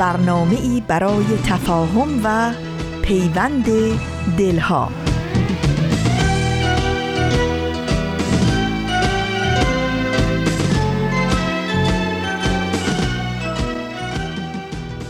برنامه 0.00 0.56
ای 0.60 0.82
برای 0.88 1.24
تفاهم 1.46 2.20
و 2.24 2.52
پیوند 3.02 3.64
دلها. 4.38 4.90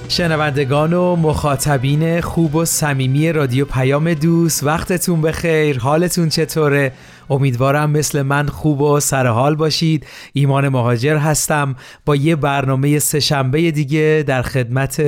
شنوندگان 0.09 0.93
و 0.93 1.17
مخاطبین 1.17 2.21
خوب 2.21 2.55
و 2.55 2.65
صمیمی 2.65 3.33
رادیو 3.33 3.65
پیام 3.65 4.15
دوست 4.15 4.65
وقتتون 4.65 5.23
بخیر. 5.23 5.79
حالتون 5.79 6.29
چطوره؟ 6.29 6.93
امیدوارم 7.31 7.91
مثل 7.91 8.23
من 8.23 8.47
خوب 8.47 8.81
و 8.81 9.01
سرحال 9.01 9.55
باشید. 9.55 10.07
ایمان 10.33 10.69
مهاجر 10.69 11.17
هستم. 11.17 11.77
با 12.05 12.17
یه 12.17 12.37
برنامه 12.37 12.99
سهشنبه 12.99 13.71
دیگه 13.71 14.25
در 14.27 14.43
خدمت 14.43 15.03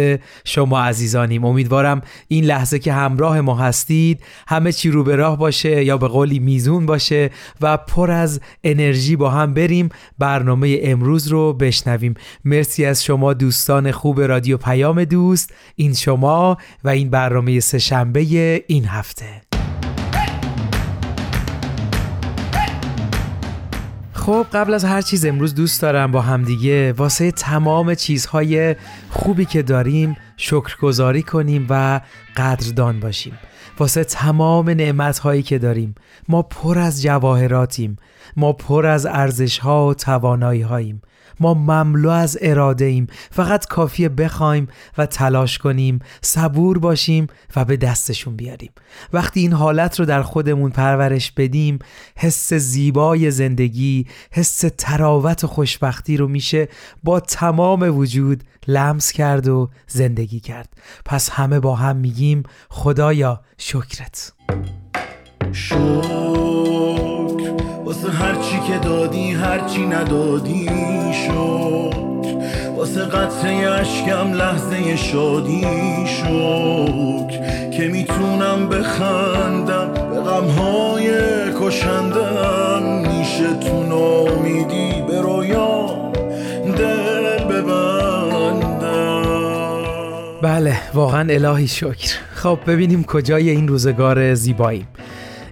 شما 0.45 0.81
عزیزانیم. 0.81 1.45
امیدوارم 1.45 2.03
این 2.29 2.45
لحظه 2.45 2.79
که 2.79 2.93
همراه 2.93 3.41
ما 3.41 3.55
هستید 3.55 4.21
همه 4.49 4.73
چی 4.73 4.91
رو 4.91 5.05
به 5.05 5.17
راه 5.17 5.39
باشه 5.39 5.85
یا 5.85 5.99
به 5.99 6.09
قولی 6.09 6.39
میزون 6.39 6.87
باشه 6.87 7.31
و 7.61 7.77
پر 7.77 8.11
از 8.11 8.41
انرژی 8.65 9.17
با 9.17 9.31
هم 9.31 9.55
بریم 9.55 9.89
برنامه 10.19 10.79
امروز 10.83 11.29
رو 11.29 11.53
بشنویم. 11.53 12.15
مرسی 12.45 12.85
از 12.85 13.05
شما 13.05 13.33
دوستان 13.33 13.91
خوب 13.91 14.21
رادیو 14.21 14.57
پیام 14.57 15.05
دوست 15.05 15.55
این 15.77 15.95
شما 15.95 16.57
و 16.85 16.89
این 16.89 17.11
برنامه 17.11 17.61
سهشنبه 17.61 18.21
این 18.67 18.85
هفته. 18.85 19.52
خب 24.23 24.47
قبل 24.53 24.75
از 24.75 24.85
هر 24.85 25.01
چیز 25.01 25.25
امروز 25.25 25.55
دوست 25.55 25.83
دارم 25.83 26.13
با 26.13 26.21
همدیگه 26.21 26.93
واسه 26.93 27.31
تمام 27.31 27.95
چیزهای 27.95 28.77
خوبی 29.11 29.45
که 29.45 29.63
داریم 29.63 30.17
شکرگزاری 30.37 31.23
کنیم 31.23 31.67
و 31.71 32.01
قدردان 32.37 33.01
باشیم. 33.01 33.39
واسه 33.79 34.05
تمام 34.05 34.71
نعمتهایی 34.71 35.43
که 35.43 35.59
داریم. 35.59 35.95
ما 36.29 36.43
پر 36.43 36.79
از 36.79 37.03
جواهراتیم. 37.03 37.97
ما 38.37 38.53
پر 38.53 38.87
از 38.87 39.07
ارزشها 39.07 39.87
و 39.89 39.95
توانایی 39.95 40.63
هاییم 40.63 41.03
ما 41.43 41.55
مملو 41.55 42.11
از 42.11 42.39
اراده 42.41 42.85
ایم. 42.85 43.07
فقط 43.31 43.67
کافیه 43.67 44.09
بخوایم 44.09 44.69
و 44.99 45.07
تلاش 45.07 45.59
کنیم 45.59 45.99
صبور 46.21 46.79
باشیم 46.79 47.27
و 47.57 47.65
به 47.65 47.77
دستشون 47.77 48.37
بیاریم. 48.37 48.71
وقتی 49.13 49.41
این 49.41 49.53
حالت 49.53 50.01
رو 50.01 50.07
در 50.07 50.23
خودمون 50.23 50.71
پرورش 50.71 51.33
بدیم 51.33 51.79
حس 52.17 52.55
زیبای 52.55 53.31
زندگی 53.31 54.07
حس 54.31 54.65
تراوت 54.79 55.45
و 55.45 55.47
خوشبختی 55.47 56.17
رو 56.17 56.29
میشه 56.29 56.69
با 57.03 57.21
تمام 57.21 57.99
وجود 57.99 58.45
لمس 58.69 59.13
کرد 59.13 59.49
و 59.49 59.71
زندگی 59.87 60.41
کرد. 60.41 60.69
پس 61.05 61.31
همه 61.31 61.61
با 61.61 61.75
هم 61.75 61.97
میگیم 61.97 62.43
خدایا 62.69 63.41
شکرت. 63.59 64.33
شکر. 65.53 67.12
واسه 67.93 68.11
هرچی 68.11 68.61
که 68.67 68.79
دادی 68.79 69.31
هرچی 69.33 69.87
ندادی 69.87 70.69
شکر 71.13 72.37
واسه 72.77 73.01
قطره 73.01 73.71
اشکم 73.71 74.33
لحظه 74.33 74.97
شادی 74.97 75.67
شکر 76.07 77.71
که 77.71 77.89
می‌تونم 77.89 78.69
بخندم 78.69 79.93
به 80.11 80.21
غمهای 80.21 81.11
کشندم. 81.61 82.83
میشه 82.83 83.55
تو 83.61 83.83
نامیدی 83.83 85.03
به 85.09 85.21
رویام 85.21 86.13
دل 86.77 87.45
ببندم. 87.45 89.23
بله 90.43 90.77
واقعا 90.95 91.35
الهی 91.35 91.69
شکر. 91.69 92.17
خب 92.35 92.59
ببینیم 92.67 93.05
کجای 93.05 93.51
این 93.51 93.69
روزگار 93.69 94.35
زیباییم. 94.35 94.87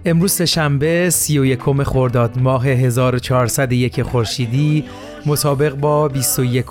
امروز 0.05 0.41
شنبه 0.41 1.09
سی 1.09 1.39
و 1.39 1.45
یکم 1.45 1.83
خرداد 1.83 2.37
ماه 2.37 2.67
1401 2.67 4.01
خورشیدی. 4.01 4.83
مطابق 5.25 5.75
با 5.75 6.07
21 6.07 6.65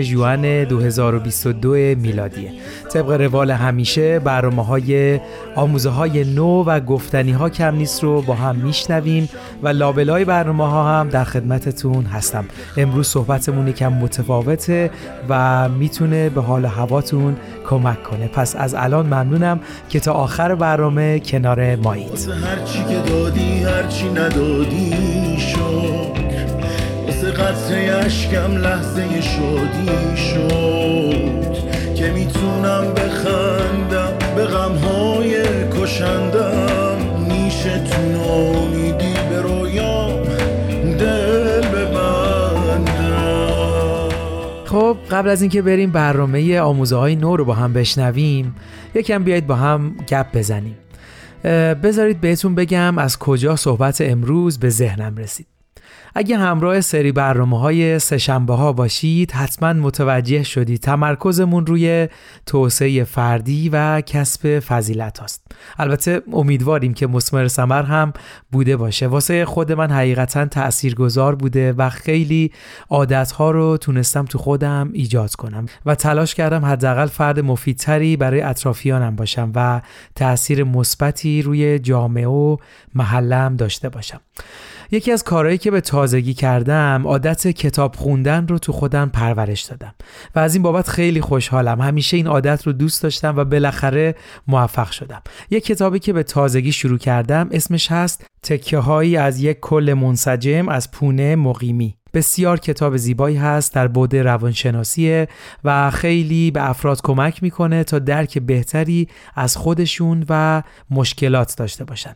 ژوئن 0.00 0.64
2022 0.64 1.70
میلادیه. 1.74 2.52
طبق 2.92 3.10
روال 3.10 3.50
همیشه 3.50 4.18
برنامه 4.18 4.64
های 4.64 5.20
آموزه 5.54 5.90
های 5.90 6.24
نو 6.24 6.64
و 6.64 6.80
گفتنی 6.80 7.32
ها 7.32 7.48
کم 7.48 7.74
نیست 7.74 8.02
رو 8.02 8.22
با 8.22 8.34
هم 8.34 8.56
میشنویم 8.56 9.28
و 9.62 9.68
لابلای 9.68 10.24
برنامه 10.24 10.70
ها 10.70 11.00
هم 11.00 11.08
در 11.08 11.24
خدمتتون 11.24 12.04
هستم. 12.04 12.44
امروز 12.76 13.06
صحبتمون 13.06 13.68
یکم 13.68 13.92
متفاوته 13.92 14.90
و 15.28 15.68
می‌تونه 15.68 16.28
به 16.28 16.40
حال 16.40 16.64
هواتون 16.64 17.36
کمک 17.70 18.02
کنه. 18.02 18.28
پس 18.28 18.56
از 18.56 18.74
الان 18.74 19.06
ممنونم 19.06 19.60
که 19.88 20.00
تا 20.00 20.12
آخر 20.12 20.54
برنامه 20.54 21.20
کنار 21.20 21.76
مایید. 21.76 22.28
هرچی 22.44 22.84
که 22.84 23.10
دادی 23.10 23.62
هرچی 23.62 24.08
ندادی 24.08 24.94
واسه 27.16 27.30
قطره 27.30 27.94
اشکم 27.94 28.56
لحظه 28.56 29.20
شادی 29.20 30.16
شد 30.16 31.56
که 31.94 32.12
می‌تونم 32.12 32.94
بخندم 32.94 34.12
به 34.36 34.44
غمهای 34.44 35.42
کشندم. 35.68 36.96
میشه 37.28 37.84
تو 37.84 38.02
نامیدی 38.02 39.14
به 39.30 39.40
رویام 39.40 40.24
دل 40.98 41.68
ببندم. 41.68 42.08
خب 44.64 44.96
قبل 45.10 45.28
از 45.28 45.42
اینکه 45.42 45.62
بریم 45.62 45.90
برنامه 45.90 46.60
آموزه 46.60 46.96
های 46.96 47.16
نو 47.16 47.36
رو 47.36 47.44
با 47.44 47.54
هم 47.54 47.72
بشنویم 47.72 48.54
یکم 48.94 49.24
بیایید 49.24 49.46
با 49.46 49.54
هم 49.54 49.96
گپ 50.08 50.26
بزنیم. 50.34 50.76
بذارید 51.82 52.20
بهتون 52.20 52.54
بگم 52.54 52.98
از 52.98 53.18
کجا 53.18 53.56
صحبت 53.56 54.00
امروز 54.00 54.58
به 54.58 54.70
ذهنم 54.70 55.16
رسید. 55.16 55.55
اگه 56.18 56.38
همراه 56.38 56.80
سری 56.80 57.12
برنامه 57.12 57.58
های 57.60 57.98
سشنبه 57.98 58.54
ها 58.54 58.72
باشید 58.72 59.30
حتما 59.30 59.72
متوجه 59.72 60.42
شدید 60.42 60.80
تمرکزمون 60.80 61.66
روی 61.66 62.08
توسعه 62.46 63.04
فردی 63.04 63.68
و 63.68 64.00
کسب 64.00 64.58
فضیلت 64.58 65.18
هاست. 65.18 65.46
البته 65.78 66.22
امیدواریم 66.32 66.94
که 66.94 67.06
مسمر 67.06 67.48
سمر 67.48 67.82
هم 67.82 68.12
بوده 68.52 68.76
باشه. 68.76 69.06
واسه 69.06 69.44
خود 69.44 69.72
من 69.72 69.90
حقیقتا 69.90 70.46
تاثیرگذار 70.46 71.34
بوده 71.34 71.72
و 71.72 71.90
خیلی 71.90 72.52
عادت 72.90 73.32
ها 73.32 73.50
رو 73.50 73.76
تونستم 73.76 74.24
تو 74.24 74.38
خودم 74.38 74.90
ایجاد 74.92 75.34
کنم 75.34 75.66
و 75.86 75.94
تلاش 75.94 76.34
کردم 76.34 76.64
حداقل 76.64 77.06
فرد 77.06 77.40
مفیدتری 77.40 78.16
برای 78.16 78.42
اطرافیانم 78.42 79.16
باشم 79.16 79.52
و 79.54 79.80
تاثیر 80.14 80.64
مثبتی 80.64 81.42
روی 81.42 81.78
جامعه 81.78 82.26
و 82.26 82.56
محلم 82.94 83.56
داشته 83.56 83.88
باشم. 83.88 84.20
یکی 84.90 85.12
از 85.12 85.24
کارهایی 85.24 85.58
که 85.58 85.70
به 85.70 85.80
تازگی 85.80 86.34
کردم 86.34 87.02
عادت 87.06 87.48
کتاب 87.48 87.96
خوندن 87.96 88.46
رو 88.48 88.58
تو 88.58 88.72
خودم 88.72 89.08
پرورش 89.08 89.62
دادم 89.62 89.94
و 90.34 90.38
از 90.38 90.54
این 90.54 90.62
بابت 90.62 90.88
خیلی 90.88 91.20
خوشحالم. 91.20 91.80
همیشه 91.80 92.16
این 92.16 92.26
عادت 92.26 92.66
رو 92.66 92.72
دوست 92.72 93.02
داشتم 93.02 93.36
و 93.36 93.44
بالاخره 93.44 94.14
موفق 94.46 94.90
شدم. 94.90 95.22
یک 95.50 95.64
کتابی 95.64 95.98
که 95.98 96.12
به 96.12 96.22
تازگی 96.22 96.72
شروع 96.72 96.98
کردم 96.98 97.48
اسمش 97.52 97.92
هست 97.92 98.26
تکه 98.46 98.78
هایی 98.78 99.16
از 99.16 99.40
یک 99.40 99.60
کل 99.60 99.94
منسجم 99.98 100.68
از 100.68 100.90
پونه 100.90 101.36
مقیمی. 101.36 101.96
بسیار 102.14 102.60
کتاب 102.60 102.96
زیبایی 102.96 103.36
هست 103.36 103.74
در 103.74 103.88
بود 103.88 104.16
روانشناسی 104.16 105.26
و 105.64 105.90
خیلی 105.90 106.50
به 106.50 106.70
افراد 106.70 107.00
کمک 107.02 107.42
می‌کنه 107.42 107.84
تا 107.84 107.98
درک 107.98 108.38
بهتری 108.38 109.08
از 109.34 109.56
خودشون 109.56 110.24
و 110.28 110.62
مشکلات 110.90 111.56
داشته 111.58 111.84
باشن. 111.84 112.14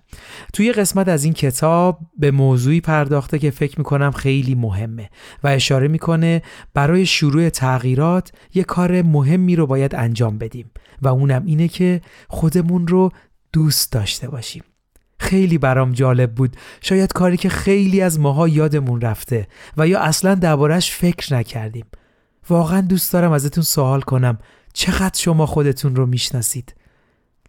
توی 0.52 0.72
قسمت 0.72 1.08
از 1.08 1.24
این 1.24 1.32
کتاب 1.32 1.98
به 2.18 2.30
موضوعی 2.30 2.80
پرداخته 2.80 3.38
که 3.38 3.50
فکر 3.50 3.78
می‌کنم 3.78 4.10
خیلی 4.10 4.54
مهمه 4.54 5.10
و 5.44 5.48
اشاره 5.48 5.88
می‌کنه 5.88 6.42
برای 6.74 7.06
شروع 7.06 7.48
تغییرات 7.48 8.32
یه 8.54 8.64
کار 8.64 9.02
مهمی 9.02 9.56
رو 9.56 9.66
باید 9.66 9.94
انجام 9.94 10.38
بدیم 10.38 10.70
و 11.02 11.08
اونم 11.08 11.42
اینه 11.46 11.68
که 11.68 12.00
خودمون 12.28 12.86
رو 12.86 13.10
دوست 13.52 13.92
داشته 13.92 14.28
باشیم. 14.28 14.62
خیلی 15.30 15.58
برام 15.58 15.92
جالب 15.92 16.34
بود. 16.34 16.56
شاید 16.80 17.12
کاری 17.12 17.36
که 17.36 17.48
خیلی 17.48 18.00
از 18.00 18.20
ماها 18.20 18.48
یادمون 18.48 19.00
رفته 19.00 19.46
و 19.76 19.88
یا 19.88 20.00
اصلا 20.00 20.34
دربارش 20.34 20.92
فکر 20.92 21.34
نکردیم. 21.34 21.84
واقعا 22.48 22.80
دوست 22.80 23.12
دارم 23.12 23.32
ازتون 23.32 23.64
سوال 23.64 24.00
کنم. 24.00 24.38
چقدر 24.72 25.20
شما 25.20 25.46
خودتون 25.46 25.96
رو 25.96 26.06
می‌شناسید؟ 26.06 26.74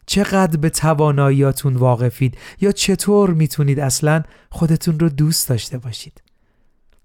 چقدر 0.05 0.57
به 0.57 0.69
تواناییاتون 0.69 1.75
واقفید؟ 1.75 2.37
یا 2.61 2.71
چطور 2.71 3.29
می‌تونید 3.33 3.79
اصلا 3.79 4.23
خودتون 4.49 4.99
رو 4.99 5.09
دوست 5.09 5.49
داشته 5.49 5.77
باشید؟ 5.77 6.21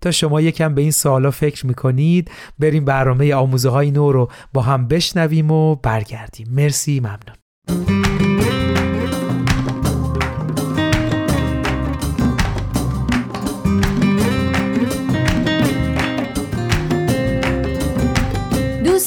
تا 0.00 0.10
شما 0.10 0.40
یکم 0.40 0.74
به 0.74 0.82
این 0.82 0.90
سوالا 0.90 1.30
فکر 1.30 1.66
می‌کنید 1.66 2.30
بریم 2.58 2.84
برنامه 2.84 3.34
آموزه 3.34 3.68
های 3.68 3.90
نو 3.90 4.12
رو 4.12 4.30
با 4.52 4.62
هم 4.62 4.88
بشنویم 4.88 5.50
و 5.50 5.74
برگردیم. 5.74 6.46
مرسی 6.50 7.00
ممنون. 7.00 7.36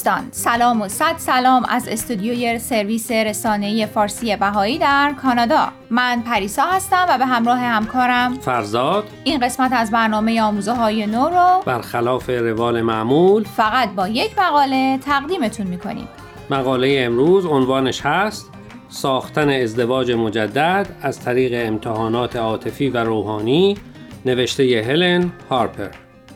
دوستان 0.10 0.28
سلام 0.32 0.82
و 0.82 0.88
صد 0.88 1.16
سلام 1.18 1.66
از 1.70 1.88
استودیوی 1.88 2.60
سرویس 2.60 3.12
رسانه 3.12 3.86
فارسی 3.86 4.36
بهایی 4.36 4.78
در 4.78 5.14
کانادا. 5.22 5.68
من 5.90 6.22
پریسا 6.22 6.64
هستم 6.64 7.06
و 7.10 7.18
به 7.18 7.26
همراه 7.26 7.60
همکارم 7.60 8.34
فرزاد. 8.34 9.04
این 9.24 9.40
قسمت 9.40 9.74
از 9.74 9.92
برنامه 9.92 10.42
آموزه 10.42 10.74
های 10.74 11.06
نو 11.06 11.30
رو 11.30 11.64
برخلاف 11.66 12.30
روال 12.30 12.82
معمول 12.82 13.44
فقط 13.44 13.90
با 13.90 14.08
یک 14.08 14.40
مقاله 14.40 14.98
تقدیمتون 14.98 15.68
می‌کنیم. 15.68 16.08
مقاله 16.50 17.04
امروز 17.06 17.46
عنوانش 17.46 18.02
هست 18.02 18.50
ساختن 18.90 19.50
ازدواج 19.50 20.12
مجدد 20.12 20.88
از 21.02 21.20
طریق 21.20 21.68
امتحانات 21.68 22.36
عاطفی 22.36 22.90
و 22.90 22.98
روحانی 23.04 23.78
نوشته 24.26 24.84
هلن 24.88 25.32
هارپر. 25.50 25.90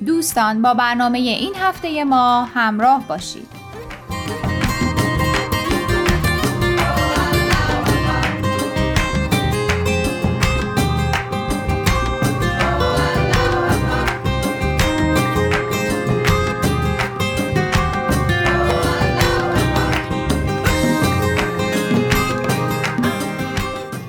دوستان 0.06 0.62
با 0.62 0.74
برنامه 0.74 1.18
این 1.18 1.54
هفته 1.56 2.04
ما 2.04 2.44
همراه 2.44 3.08
باشید. 3.08 3.62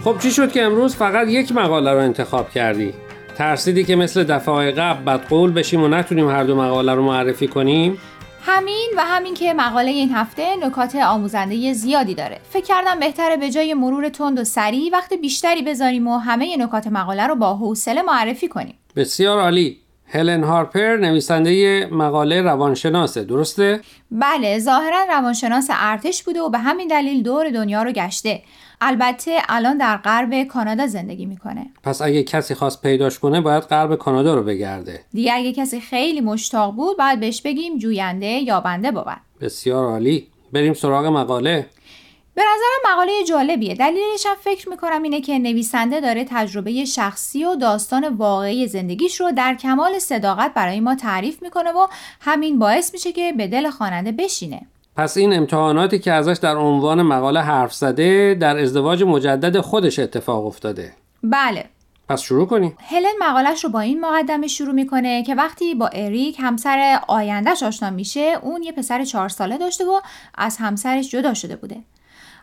خب 0.05 0.19
چی 0.19 0.31
شد 0.31 0.53
که 0.53 0.63
امروز 0.63 0.97
فقط 0.97 1.29
یک 1.29 1.53
مقاله 1.53 1.93
رو 1.93 1.99
انتخاب 1.99 2.51
کردی؟ 2.51 2.95
ترسیدی 3.37 3.85
که 3.85 3.97
مثل 3.97 4.25
دفعه 4.25 4.73
قبل 4.73 5.05
بدقول 5.05 5.53
بشیم 5.53 5.83
و 5.83 5.89
نتونیم 5.89 6.29
هر 6.29 6.45
دو 6.45 6.57
مقاله 6.57 6.95
رو 6.95 7.03
معرفی 7.03 7.49
کنیم؟ 7.49 7.99
همین 8.41 8.91
و 8.97 9.05
همین 9.05 9.35
که 9.35 9.55
مقاله 9.55 9.91
این 9.91 10.11
هفته 10.13 10.57
نکات 10.57 10.95
آموزنده 10.95 11.73
زیادی 11.73 12.15
داره 12.15 12.41
فکر 12.51 12.65
کردم 12.65 13.01
بهتره 13.01 13.37
به 13.37 13.51
جای 13.51 13.75
مرور 13.75 14.09
تند 14.09 14.39
و 14.39 14.45
سریع 14.45 14.93
وقت 14.93 15.13
بیشتری 15.13 15.63
بذاریم 15.63 16.09
و 16.09 16.19
همه 16.19 16.57
نکات 16.57 16.87
مقاله 16.87 17.27
رو 17.27 17.35
با 17.35 17.55
حوصله 17.57 18.03
معرفی 18.03 18.49
کنیم 18.49 18.75
بسیار 18.97 19.41
عالی 19.41 19.81
هلن 20.07 20.45
هارپر 20.45 20.97
نویسنده 20.97 21.87
مقاله 21.87 22.43
روانشناسه 22.43 23.25
درسته؟ 23.25 23.81
بله 24.11 24.59
ظاهرا 24.59 25.05
روانشناس 25.09 25.69
ارتش 25.71 26.23
بوده 26.23 26.41
و 26.41 26.49
به 26.49 26.59
همین 26.59 26.89
دلیل 26.89 27.23
دور 27.23 27.51
دنیا 27.51 27.83
رو 27.83 27.93
گشته 27.93 28.43
البته 28.87 29.39
الان 29.49 29.79
در 29.79 29.97
غرب 29.97 30.45
کانادا 30.45 30.87
زندگی 30.87 31.27
می‌کنه. 31.27 31.67
پس 31.83 32.03
اگه 32.03 32.23
کسی 32.23 32.55
خواست 32.55 32.83
پیداش 32.83 33.19
کنه 33.19 33.41
باید 33.41 33.63
غرب 33.63 33.95
کانادا 33.95 34.35
رو 34.35 34.43
بگرده. 34.43 35.01
دیگه 35.13 35.35
اگه 35.35 35.53
کسی 35.53 35.81
خیلی 35.81 36.21
مشتاق 36.21 36.75
بود 36.75 36.99
باید 36.99 37.21
بهش 37.21 37.43
بگیم 37.43 37.79
جوینده 37.79 38.27
یا 38.27 38.61
بنده 38.61 38.91
بود. 38.91 39.05
بسیار 39.41 39.85
عالی. 39.85 40.27
بریم 40.53 40.75
سراغ 40.75 41.07
مقاله. 41.07 41.67
به 42.35 42.43
نظرم 42.43 42.93
مقاله 42.93 43.13
جالبیه. 43.29 43.75
دلیلش 43.75 44.27
هم 44.27 44.37
فکر 44.45 44.69
می‌کنم 44.69 45.03
اینه 45.03 45.21
که 45.21 45.39
نویسنده 45.39 46.01
داره 46.01 46.25
تجربه 46.29 46.85
شخصی 46.85 47.45
و 47.45 47.55
داستان 47.55 48.09
واقعی 48.09 48.67
زندگیش 48.67 49.21
رو 49.21 49.33
در 49.33 49.55
کمال 49.55 49.99
صداقت 49.99 50.55
برای 50.55 50.81
ما 50.81 50.95
تعریف 50.95 51.43
می‌کنه 51.43 51.73
و 51.73 51.87
همین 52.21 52.59
باعث 52.59 52.93
میشه 52.95 53.13
که 53.13 53.33
به 53.33 53.49
دل 53.49 53.71
خواننده 53.71 54.13
بشینه. 54.13 54.67
پس 54.97 55.17
این 55.17 55.37
امتحاناتی 55.37 55.99
که 55.99 56.13
ازش 56.13 56.39
در 56.43 56.57
عنوان 56.57 57.03
مقاله 57.03 57.41
حرف 57.41 57.75
زده 57.75 58.37
در 58.41 58.59
ازدواج 58.59 59.03
مجدد 59.03 59.61
خودش 59.61 59.99
اتفاق 59.99 60.47
افتاده. 60.47 60.93
بله. 61.23 61.65
پس 62.09 62.21
شروع 62.21 62.47
کنیم 62.47 62.77
هلن 62.89 63.13
مقالش 63.21 63.65
رو 63.65 63.71
با 63.71 63.81
این 63.81 64.01
مقدمه 64.01 64.47
شروع 64.47 64.73
می‌کنه 64.75 65.23
که 65.23 65.35
وقتی 65.35 65.75
با 65.75 65.87
اریک 65.87 66.37
همسر 66.41 67.01
آیندهش 67.09 67.63
آشنا 67.63 67.91
میشه 67.91 68.39
اون 68.43 68.63
یه 68.63 68.73
پسر 68.73 69.05
چهار 69.05 69.29
ساله 69.29 69.59
داشته 69.59 69.85
و 69.85 70.01
از 70.35 70.57
همسرش 70.57 71.11
جدا 71.11 71.35
شده 71.35 71.57
بوده. 71.57 71.77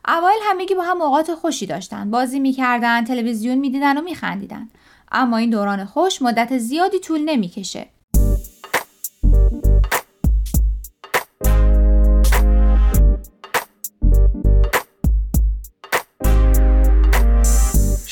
اوایل 0.08 0.40
همگی 0.44 0.76
با 0.76 0.84
هم 0.84 1.02
اوقات 1.02 1.34
خوشی 1.34 1.66
داشتن. 1.66 2.12
بازی 2.12 2.40
می‌کردن 2.40 3.04
تلویزیون 3.04 3.58
می‌دیدن 3.58 3.98
و 3.98 4.02
میخندیدن. 4.02 4.70
اما 5.12 5.38
این 5.38 5.50
دوران 5.50 5.86
خوش 5.86 6.22
مدت 6.22 6.58
زیادی 6.58 7.00
طول 7.00 7.22
نمی‌کشه. 7.26 7.86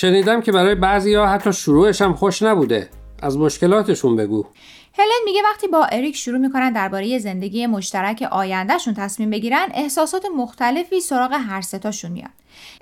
شنیدم 0.01 0.41
که 0.41 0.51
برای 0.51 0.75
بعضی 0.75 1.13
ها 1.13 1.27
حتی 1.27 1.53
شروعش 1.53 2.01
هم 2.01 2.13
خوش 2.13 2.41
نبوده. 2.41 2.89
از 3.21 3.37
مشکلاتشون 3.37 4.15
بگو. 4.15 4.45
هلن 4.97 5.21
میگه 5.25 5.41
وقتی 5.43 5.67
با 5.67 5.85
اریک 5.85 6.15
شروع 6.15 6.37
می‌کنن 6.37 6.73
درباره 6.73 7.19
زندگی 7.19 7.67
مشترک 7.67 8.27
آیندهشون 8.31 8.93
تصمیم 8.93 9.29
بگیرن 9.29 9.67
احساسات 9.73 10.25
مختلفی 10.37 10.99
سراغ 10.99 11.33
هر 11.33 11.61
ستاشون 11.61 12.11
میاد 12.11 12.29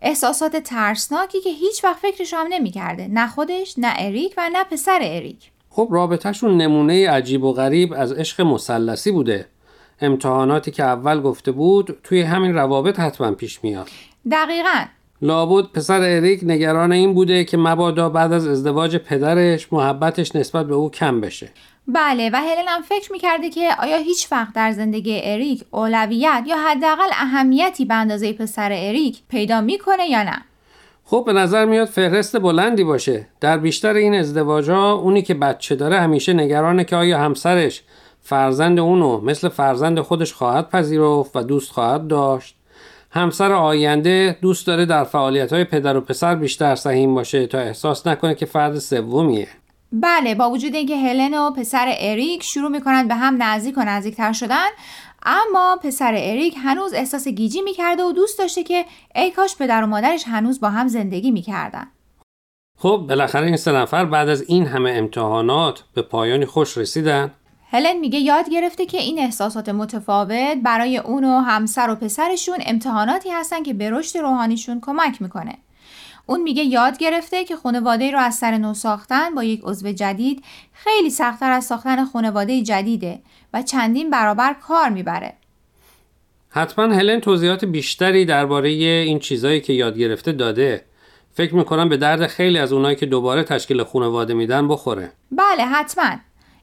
احساسات 0.01 0.55
ترسناکی 0.55 1.41
که 1.41 1.49
هیچ 1.49 1.83
وقت 1.83 1.97
فکرش 1.97 2.33
هم 2.33 2.47
نمی‌کرده 2.49 3.07
نه 3.07 3.27
خودش 3.27 3.75
نه 3.77 3.93
اریک 3.97 4.33
و 4.37 4.49
نه 4.53 4.63
پسر 4.63 4.99
اریک. 5.01 5.51
خب 5.69 5.87
رابطهشون 5.91 6.57
نمونه 6.57 7.09
عجیب 7.09 7.43
و 7.43 7.53
غریب 7.53 7.93
از 7.93 8.11
عشق 8.11 8.41
مسلسی 8.41 9.11
بوده. 9.11 9.47
امتحاناتی 10.01 10.71
که 10.71 10.83
اول 10.83 11.21
گفته 11.21 11.51
بود 11.51 11.99
توی 12.03 12.21
همین 12.21 12.53
روابط 12.53 12.99
حتما 12.99 13.31
پیش 13.31 13.63
میاد. 13.63 13.89
دقیقا. 14.31 14.85
لابد 15.21 15.65
پسر 15.65 15.99
اریک 16.01 16.39
نگران 16.43 16.91
این 16.91 17.13
بوده 17.13 17.43
که 17.43 17.57
مبادا 17.57 18.09
بعد 18.09 18.33
از 18.33 18.47
ازدواج 18.47 18.97
پدرش 18.97 19.73
محبتش 19.73 20.35
نسبت 20.35 20.65
به 20.65 20.75
او 20.75 20.91
کم 20.91 21.21
بشه. 21.21 21.49
بله 21.87 22.29
و 22.33 22.35
هلن 22.35 22.67
هم 22.67 22.81
فکر 22.81 23.11
می‌کرده 23.11 23.49
که 23.49 23.69
آیا 23.79 23.97
هیچ 23.97 24.31
وقت 24.31 24.53
در 24.53 24.71
زندگی 24.71 25.21
اریک 25.23 25.63
اولویت 25.71 26.43
یا 26.47 26.57
حداقل 26.57 27.09
اهمیتی 27.11 27.85
به 27.85 27.93
اندازه 27.93 28.33
پسر 28.33 28.71
اریک 28.71 29.19
پیدا 29.29 29.61
می‌کنه 29.61 30.09
یا 30.09 30.23
نه؟ 30.23 30.41
خب 31.05 31.23
به 31.25 31.33
نظر 31.33 31.65
میاد 31.65 31.87
فهرست 31.87 32.39
بلندی 32.39 32.83
باشه. 32.83 33.27
در 33.41 33.57
بیشتر 33.57 33.93
این 33.93 34.15
ازدواج 34.15 34.69
ها 34.69 34.93
اونی 34.93 35.21
که 35.21 35.33
بچه 35.33 35.75
داره 35.75 35.99
همیشه 35.99 36.33
نگرانه 36.33 36.83
که 36.83 36.95
آیا 36.95 37.19
همسرش 37.19 37.83
فرزند 38.21 38.79
اونو 38.79 39.21
مثل 39.21 39.49
فرزند 39.49 39.99
خودش 39.99 40.33
خواهد 40.33 40.69
پذیرفت 40.69 41.35
و 41.35 41.43
دوست 41.43 41.71
خواهد 41.71 42.07
داشت. 42.07 42.56
همسر 43.17 43.51
آینده 43.51 44.37
دوست 44.41 44.67
داره 44.67 44.85
در 44.85 45.03
فعالیت 45.03 45.53
های 45.53 45.63
پدر 45.63 45.97
و 45.97 46.01
پسر 46.01 46.35
بیشتر 46.35 46.75
سهیم 46.75 47.15
باشه 47.15 47.47
تا 47.47 47.59
احساس 47.59 48.07
نکنه 48.07 48.35
که 48.35 48.45
فرد 48.45 48.79
سومیه. 48.79 49.47
بله 49.91 50.35
با 50.35 50.49
وجود 50.49 50.75
اینکه 50.75 50.97
هلن 50.97 51.33
و 51.33 51.51
پسر 51.51 51.95
اریک 51.99 52.43
شروع 52.43 52.69
می‌کنن 52.69 53.07
به 53.07 53.15
هم 53.15 53.43
نزدیک 53.43 53.77
و 53.77 53.81
نزدیکتر 53.81 54.33
شدن 54.33 54.67
اما 55.25 55.79
پسر 55.83 56.13
اریک 56.17 56.55
هنوز 56.63 56.93
احساس 56.93 57.27
گیجی 57.27 57.61
می‌کرده 57.61 58.03
و 58.03 58.11
دوست 58.11 58.39
داشته 58.39 58.63
که 58.63 58.85
ای 59.15 59.31
کاش 59.31 59.57
پدر 59.57 59.83
و 59.83 59.87
مادرش 59.87 60.23
هنوز 60.27 60.59
با 60.59 60.69
هم 60.69 60.87
زندگی 60.87 61.31
می‌کردن. 61.31 61.87
خب 62.79 63.05
بالاخره 63.09 63.47
این 63.47 63.57
سه 63.57 63.71
نفر 63.71 64.05
بعد 64.05 64.29
از 64.29 64.41
این 64.47 64.65
همه 64.65 64.91
امتحانات 64.91 65.83
به 65.93 66.01
پایانی 66.01 66.45
خوش 66.45 66.77
رسیدن. 66.77 67.31
هلن 67.69 67.97
میگه 67.97 68.19
یاد 68.19 68.49
گرفته 68.49 68.85
که 68.85 68.97
این 68.97 69.19
احساسات 69.19 69.69
متفاوت 69.69 70.57
برای 70.63 70.97
اون 70.97 71.23
و 71.23 71.39
همسر 71.39 71.89
و 71.89 71.95
پسرشون 71.95 72.57
امتحاناتی 72.65 73.29
هستن 73.29 73.63
که 73.63 73.73
به 73.73 73.89
رشد 73.89 74.17
روحانیشون 74.19 74.81
کمک 74.81 75.21
می‌کنه. 75.21 75.57
اون 76.25 76.41
میگه 76.41 76.63
یاد 76.63 76.97
گرفته 76.97 77.45
که 77.45 77.55
خانواده 77.55 78.11
رو 78.11 78.19
از 78.19 78.35
سر 78.35 78.57
نو 78.57 78.73
ساختن 78.73 79.35
با 79.35 79.43
یک 79.43 79.61
عضو 79.63 79.91
جدید 79.91 80.43
خیلی 80.73 81.09
سختتر 81.09 81.51
از 81.51 81.65
ساختن 81.65 82.05
خانواده 82.05 82.61
جدیده 82.61 83.19
و 83.53 83.61
چندین 83.61 84.09
برابر 84.09 84.53
کار 84.53 84.89
می‌بره. 84.89 85.33
حتما 86.49 86.85
هلن 86.85 87.19
توضیحات 87.19 87.65
بیشتری 87.65 88.25
درباره 88.25 88.69
این 88.69 89.19
چیزایی 89.19 89.61
که 89.61 89.73
یاد 89.73 89.97
گرفته 89.97 90.31
داده. 90.31 90.85
فکر 91.33 91.55
می‌کنم 91.55 91.89
به 91.89 91.97
درد 91.97 92.27
خیلی 92.27 92.57
از 92.57 92.73
اونایی 92.73 92.95
که 92.95 93.05
دوباره 93.05 93.43
تشکیل 93.43 93.83
خانواده 93.83 94.33
میدن 94.33 94.67
بخوره. 94.67 95.11
بله 95.31 95.65
حتما. 95.65 96.15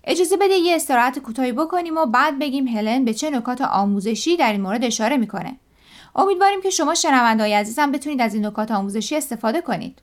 اجازه 0.06 0.36
بده 0.36 0.54
یه 0.54 0.76
استراحت 0.76 1.18
کوتاهی 1.18 1.52
بکنیم 1.52 1.96
و 1.96 2.06
بعد 2.06 2.38
بگیم 2.38 2.68
هلن 2.68 3.04
به 3.04 3.14
چه 3.14 3.30
نکات 3.30 3.60
آموزشی 3.60 4.36
در 4.36 4.52
این 4.52 4.60
مورد 4.60 4.84
اشاره 4.84 5.16
می‌کنه. 5.16 5.56
امیدواریم 6.16 6.62
که 6.62 6.70
شما 6.70 6.94
شنوندای 6.94 7.54
عزیزم 7.54 7.92
بتونید 7.92 8.20
از 8.20 8.34
این 8.34 8.46
نکات 8.46 8.70
آموزشی 8.70 9.16
استفاده 9.16 9.60
کنید. 9.60 10.02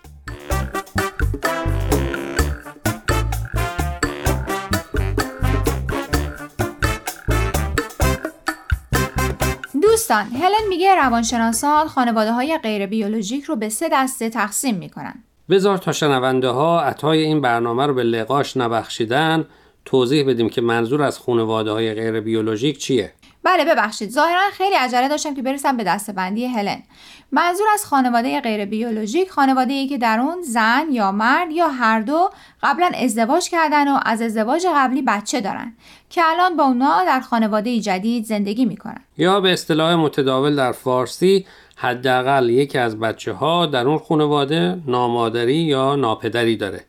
دوستان 10.11 10.41
هلن 10.41 10.67
میگه 10.69 10.95
روانشناسان 10.95 11.87
خانواده 11.87 12.31
های 12.31 12.57
غیر 12.57 12.85
بیولوژیک 12.85 13.43
رو 13.43 13.55
به 13.55 13.69
سه 13.69 13.89
دسته 13.91 14.29
تقسیم 14.29 14.75
می‌کنن. 14.75 15.23
بذار 15.49 15.77
تا 15.77 15.91
شنونده 15.91 16.47
ها 16.49 16.81
عطای 16.81 17.21
این 17.21 17.41
برنامه 17.41 17.85
رو 17.85 17.93
به 17.93 18.03
لقاش 18.03 18.57
نبخشیدن 18.57 19.45
توضیح 19.85 20.29
بدیم 20.29 20.49
که 20.49 20.61
منظور 20.61 21.01
از 21.01 21.19
خانواده 21.19 21.71
های 21.71 21.93
غیر 21.93 22.19
بیولوژیک 22.19 22.77
چیه. 22.77 23.13
بله 23.43 23.65
ببخشید. 23.65 24.09
ظاهرا 24.09 24.41
خیلی 24.53 24.75
عجله 24.75 25.07
داشتم 25.07 25.33
که 25.33 25.41
برسم 25.41 25.77
به 25.77 25.83
دستبندی 25.83 26.45
هلن. 26.45 26.83
منظور 27.31 27.67
از 27.73 27.85
خانواده 27.85 28.41
غیر 28.41 28.65
بیولوژیک 28.65 29.29
خانواده 29.29 29.73
ای 29.73 29.87
که 29.87 29.97
در 29.97 30.19
اون 30.19 30.41
زن 30.41 30.87
یا 30.91 31.11
مرد 31.11 31.51
یا 31.51 31.67
هر 31.67 31.99
دو 31.99 32.29
قبلا 32.63 32.91
ازدواج 32.95 33.49
کردن 33.49 33.87
و 33.87 33.99
از 34.05 34.21
ازدواج 34.21 34.67
قبلی 34.75 35.01
بچه 35.01 35.41
دارن. 35.41 35.73
که 36.11 36.21
الان 36.25 36.57
با 36.57 36.63
اونا 36.63 37.05
در 37.05 37.19
خانواده 37.19 37.79
جدید 37.79 38.25
زندگی 38.25 38.65
می‌کنن. 38.65 39.01
یا 39.17 39.41
به 39.41 39.53
اصطلاح 39.53 39.95
متداول 39.95 40.55
در 40.55 40.71
فارسی 40.71 41.45
حداقل 41.75 42.49
یکی 42.49 42.77
از 42.77 42.99
بچه 42.99 43.33
ها 43.33 43.65
در 43.65 43.87
اون 43.87 43.97
خانواده 43.97 44.77
نامادری 44.87 45.55
یا 45.55 45.95
ناپدری 45.95 46.55
داره. 46.55 46.85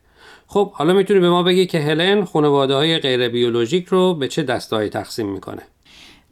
خب 0.47 0.71
حالا 0.71 0.93
می‌تونی 0.93 1.19
به 1.19 1.29
ما 1.29 1.43
بگی 1.43 1.65
که 1.65 1.79
هلن 1.79 2.25
خانواده 2.25 2.75
های 2.75 2.99
غیر 2.99 3.29
بیولوژیک 3.29 3.85
رو 3.85 4.13
به 4.13 4.27
چه 4.27 4.43
دستایی 4.43 4.89
تقسیم 4.89 5.29
می‌کنه؟ 5.29 5.61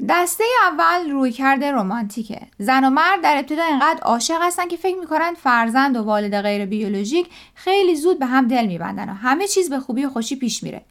دسته 0.10 0.44
اول 0.72 1.12
روی 1.12 1.32
کرده 1.32 1.72
رومانتیکه 1.72 2.42
زن 2.58 2.84
و 2.84 2.90
مرد 2.90 3.22
در 3.24 3.38
ابتدا 3.38 3.64
اینقدر 3.64 4.00
عاشق 4.02 4.38
هستن 4.42 4.68
که 4.68 4.78
فکر 4.78 4.96
می‌کنن 5.00 5.34
فرزند 5.34 5.98
و 5.98 6.04
والد 6.04 6.42
غیر 6.42 6.66
بیولوژیک 6.66 7.28
خیلی 7.56 7.96
زود 7.96 8.20
به 8.20 8.26
هم 8.26 8.48
دل 8.48 8.66
میبندن 8.66 9.10
و 9.10 9.14
همه 9.14 9.48
چیز 9.48 9.70
به 9.70 9.80
خوبی 9.80 10.06
و 10.06 10.10
خوشی 10.10 10.36
پیش 10.36 10.64
میره. 10.64 10.82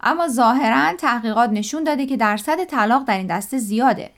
اما 0.00 0.28
ظاهرا 0.28 0.96
تحقیقات 0.96 1.50
نشون 1.50 1.84
داده 1.84 2.06
که 2.06 2.16
درصد 2.16 2.64
طلاق 2.64 3.04
در 3.04 3.16
این 3.16 3.26
دسته 3.26 3.58
زیاده. 3.58 4.10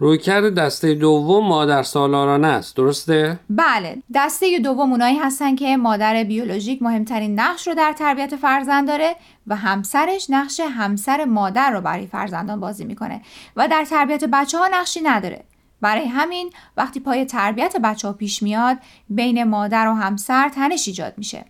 رویکرد 0.00 0.54
دسته 0.54 0.94
دوم 0.94 1.46
مادر 1.48 1.82
سالارانه 1.82 2.46
است 2.46 2.76
درسته؟ 2.76 3.40
بله 3.50 4.02
دسته 4.14 4.58
دوم 4.58 4.90
اونایی 4.90 5.18
هستن 5.18 5.56
که 5.56 5.76
مادر 5.76 6.24
بیولوژیک 6.24 6.82
مهمترین 6.82 7.40
نقش 7.40 7.68
رو 7.68 7.74
در 7.74 7.92
تربیت 7.92 8.36
فرزند 8.36 8.88
داره 8.88 9.16
و 9.46 9.56
همسرش 9.56 10.26
نقش 10.30 10.60
همسر 10.60 11.24
مادر 11.24 11.70
رو 11.70 11.80
برای 11.80 12.06
فرزندان 12.06 12.60
بازی 12.60 12.84
می‌کنه 12.84 13.22
و 13.56 13.68
در 13.68 13.84
تربیت 13.84 14.24
بچه 14.24 14.58
ها 14.58 14.68
نقشی 14.72 15.00
نداره. 15.00 15.44
برای 15.80 16.04
همین 16.04 16.50
وقتی 16.76 17.00
پای 17.00 17.24
تربیت 17.24 17.76
بچه 17.76 18.08
ها 18.08 18.14
پیش 18.14 18.42
میاد 18.42 18.76
بین 19.08 19.44
مادر 19.44 19.88
و 19.88 19.94
همسر 19.94 20.48
تنش 20.48 20.88
ایجاد 20.88 21.14
میشه. 21.16 21.44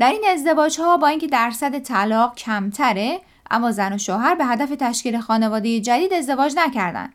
در 0.00 0.10
این 0.10 0.24
ازدواج 0.32 0.80
ها 0.80 0.96
با 0.96 1.06
اینکه 1.06 1.26
درصد 1.26 1.78
طلاق 1.78 2.34
کمتره 2.34 3.20
اما 3.50 3.72
زن 3.72 3.92
و 3.92 3.98
شوهر 3.98 4.34
به 4.34 4.44
هدف 4.44 4.68
تشکیل 4.80 5.20
خانواده 5.20 5.80
جدید 5.80 6.12
ازدواج 6.12 6.52
نکردن 6.56 7.08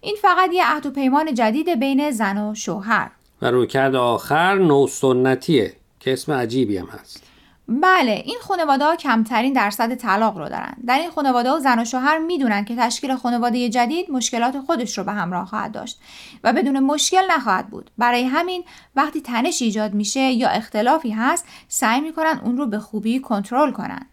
این 0.00 0.16
فقط 0.22 0.50
یه 0.52 0.72
عهد 0.72 0.86
و 0.86 0.90
پیمان 0.90 1.34
جدید 1.34 1.80
بین 1.80 2.10
زن 2.10 2.38
و 2.38 2.54
شوهر. 2.54 3.10
و 3.42 3.46
رویکرد 3.50 3.94
آخر 3.94 4.54
نو 4.54 4.86
سنتیه 4.86 5.72
که 6.00 6.12
اسم 6.12 6.32
عجیبی 6.32 6.76
هم 6.76 6.86
هست. 6.86 7.31
بله 7.68 8.22
این 8.24 8.38
خانواده 8.42 8.84
ها 8.84 8.96
کمترین 8.96 9.52
درصد 9.52 9.94
طلاق 9.94 10.38
رو 10.38 10.48
دارن. 10.48 10.76
در 10.86 10.98
این 10.98 11.10
خانواده 11.10 11.50
ها 11.50 11.58
زن 11.58 11.78
و 11.78 11.84
شوهر 11.84 12.18
می‌دونن 12.18 12.64
که 12.64 12.76
تشکیل 12.76 13.16
خانواده 13.16 13.68
جدید 13.68 14.10
مشکلات 14.10 14.60
خودش 14.60 14.98
رو 14.98 15.04
به 15.04 15.12
همراه 15.12 15.46
خواهد 15.46 15.72
داشت 15.72 16.00
و 16.44 16.52
بدون 16.52 16.80
مشکل 16.80 17.30
نخواهد 17.30 17.66
بود. 17.66 17.90
برای 17.98 18.24
همین 18.24 18.64
وقتی 18.96 19.20
تنش 19.20 19.62
ایجاد 19.62 19.94
میشه 19.94 20.20
یا 20.20 20.48
اختلافی 20.48 21.10
هست 21.10 21.46
سعی 21.68 22.00
می‌کنن 22.00 22.40
اون 22.44 22.56
رو 22.56 22.66
به 22.66 22.78
خوبی 22.78 23.20
کنترل 23.20 23.70
کنن. 23.70 24.06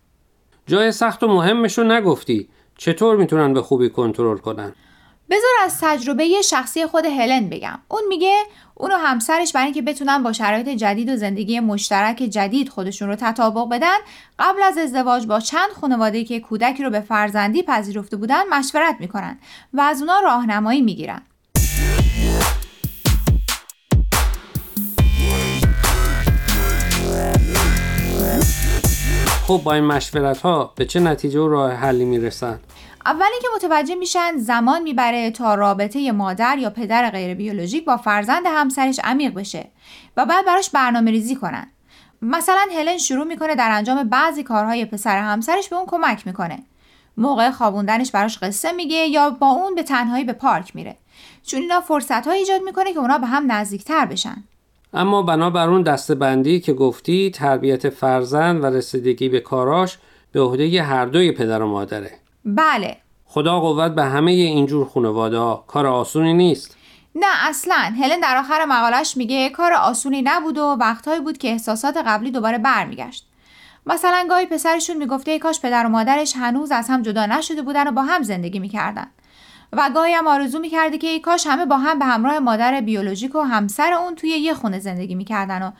جای 0.68 0.91
سخت 0.91 1.24
و 1.24 1.27
مهمشو 1.27 1.84
نگفتی. 1.84 2.50
چطور 2.77 3.18
می‌تونن 3.18 3.53
به 3.53 3.62
خوبی 3.62 3.89
کنترل 3.89 4.38
کنن؟ 4.38 4.74
بذار 5.29 5.51
از 5.65 5.77
تجربه 5.81 6.41
شخصی 6.41 6.86
خود 6.86 7.05
هلن 7.05 7.50
بگم 7.50 7.79
اون 7.88 8.01
میگه 8.09 8.38
اون 8.75 8.91
و 8.91 8.95
همسرش 8.95 9.53
برای 9.53 9.65
اینکه 9.65 9.81
بتونن 9.81 10.24
با 10.24 10.33
شرایط 10.33 10.69
جدید 10.69 11.09
و 11.09 11.15
زندگی 11.15 11.59
مشترک 11.59 12.17
جدید 12.17 12.69
خودشون 12.69 13.09
رو 13.09 13.15
تطابق 13.15 13.69
بدن 13.69 13.98
قبل 14.39 14.63
از 14.63 14.77
ازدواج 14.77 15.25
با 15.25 15.39
چند 15.39 15.69
خانواده 15.81 16.24
که 16.24 16.39
کودکی 16.39 16.83
رو 16.83 16.89
به 16.89 17.00
فرزندی 17.00 17.63
پذیرفته 17.63 18.17
بودن 18.17 18.43
مشورت 18.51 18.95
می‌کنن 19.00 19.39
و 19.74 19.81
از 19.81 20.01
اونا 20.01 20.19
راهنمایی 20.19 20.81
می‌گیرن 20.81 21.21
خب 29.48 29.62
با 29.63 29.74
این 29.74 29.83
مشورت 29.83 30.41
ها 30.41 30.74
به 30.75 30.86
چه 30.86 31.00
نتیجه 31.00 31.39
و 31.39 31.48
راه 31.48 31.71
حلی 31.71 32.05
می‌رسن؟ 32.05 32.59
اولی 33.06 33.39
که 33.41 33.48
متوجه 33.56 33.96
میشن 33.96 34.38
زمان 34.38 34.82
می‌بره 34.82 35.32
تا 35.32 35.56
رابطه 35.56 36.12
مادر 36.12 36.58
یا 36.58 36.70
پدر 36.70 37.10
غیر 37.10 37.34
بیولوژیک 37.34 37.86
با 37.86 37.98
فرزند 37.98 38.44
همسرش 38.46 39.00
عمیق 39.03 39.34
بشه 39.34 39.68
و 40.18 40.25
بعد 40.25 40.46
براش 40.46 40.70
برنامه 40.70 41.12
ریزی 41.12 41.36
کنن. 41.36 41.68
مثلا 42.22 42.68
هلن 42.75 42.98
شروع 42.98 43.25
می‌کنه 43.25 43.56
در 43.56 43.70
انجام 43.72 44.03
بعضی 44.03 44.44
کارهای 44.44 44.86
پسر 44.86 45.18
همسرش 45.18 45.70
به 45.70 45.75
اون 45.75 45.86
کمک 45.86 46.27
می‌کنه. 46.27 46.60
موقع 47.18 47.51
خوابوندنش 47.51 48.12
براش 48.12 48.38
قصه 48.38 48.72
میگه 48.72 48.98
یا 48.98 49.29
با 49.29 49.48
اون 49.48 49.75
به 49.75 49.84
تنهایی 49.84 50.24
به 50.24 50.34
پارک 50.34 50.75
میره. 50.75 50.96
چون 51.44 51.62
اینا 51.62 51.82
فرصت 51.82 52.27
ها 52.27 52.34
ایجاد 52.34 52.62
می‌کنه 52.62 52.94
که 52.94 53.00
اونا 53.00 53.18
به 53.18 53.27
هم 53.27 53.51
نزدیکتر 53.51 54.06
بشن. 54.06 54.44
اما 54.94 55.22
بنابر 55.22 55.70
اون 55.70 55.82
دستبندی 55.82 56.60
که 56.60 56.74
گفتی 56.74 57.32
تربیت 57.32 57.89
فرزند 57.89 58.63
و 58.63 58.65
رسیدگی 58.65 59.29
به 59.29 59.39
کاراش 59.39 59.98
به 60.32 60.41
عهده 60.41 60.84
هر 60.84 61.06
دوی 61.06 61.32
پدر 61.32 61.62
و 61.62 61.68
مادره. 61.68 62.12
بله. 62.56 62.98
خدا 63.25 63.60
قوت 63.60 63.91
به 63.91 64.03
همه 64.03 64.32
اینجور 64.32 64.88
خانواده 64.88 65.38
ها. 65.38 65.63
کار 65.68 65.88
آسونی 65.88 66.34
نیست. 66.34 66.77
نه 67.15 67.50
اصلا. 67.50 67.94
هلن 68.01 68.20
در 68.20 68.38
آخر 68.38 68.65
مقالش 68.65 69.18
میگه 69.18 69.50
کار 69.50 69.74
آسونی 69.74 70.22
نبود 70.22 70.58
و 70.58 70.62
وقتهایی 70.79 71.22
بود 71.22 71.38
که 71.38 71.48
احساسات 71.48 71.98
قبلی 71.98 72.32
دوباره 72.32 72.58
برمیگشت. 72.58 73.25
مثلا 73.86 74.27
گاهی 74.29 74.46
پسرشون 74.46 74.98
می‌گفته 74.98 75.32
ای 75.32 75.39
کاش 75.39 75.62
پدر 75.62 75.86
و 75.86 75.89
مادرش 75.89 76.36
هنوز 76.36 76.72
از 76.72 76.89
هم 76.89 77.01
جدا 77.01 77.25
نشده 77.25 77.62
بودن 77.62 77.88
و 77.88 77.91
با 77.91 78.01
هم 78.01 78.24
زندگی 78.24 78.60
می‌کردن. 78.60 79.08
و 79.74 79.89
گاهی 79.96 80.13
هم 80.13 80.27
آرزو 80.27 80.60
می‌کرده 80.60 80.98
که 80.98 81.08
ای 81.08 81.20
کاش 81.20 81.48
همه 81.48 81.65
با 81.65 81.77
هم 81.77 82.00
به 82.00 82.06
همراه 82.06 82.39
مادر 82.39 82.82
بیولوژیک 82.82 83.36
و 83.36 83.39
همسر 83.39 83.94
اون 83.94 84.15
توی 84.15 84.29
یه 84.29 84.53
خونه 84.53 84.79
زندگی 84.79 85.15
می‌کردن 85.15 85.62
و 85.62 85.72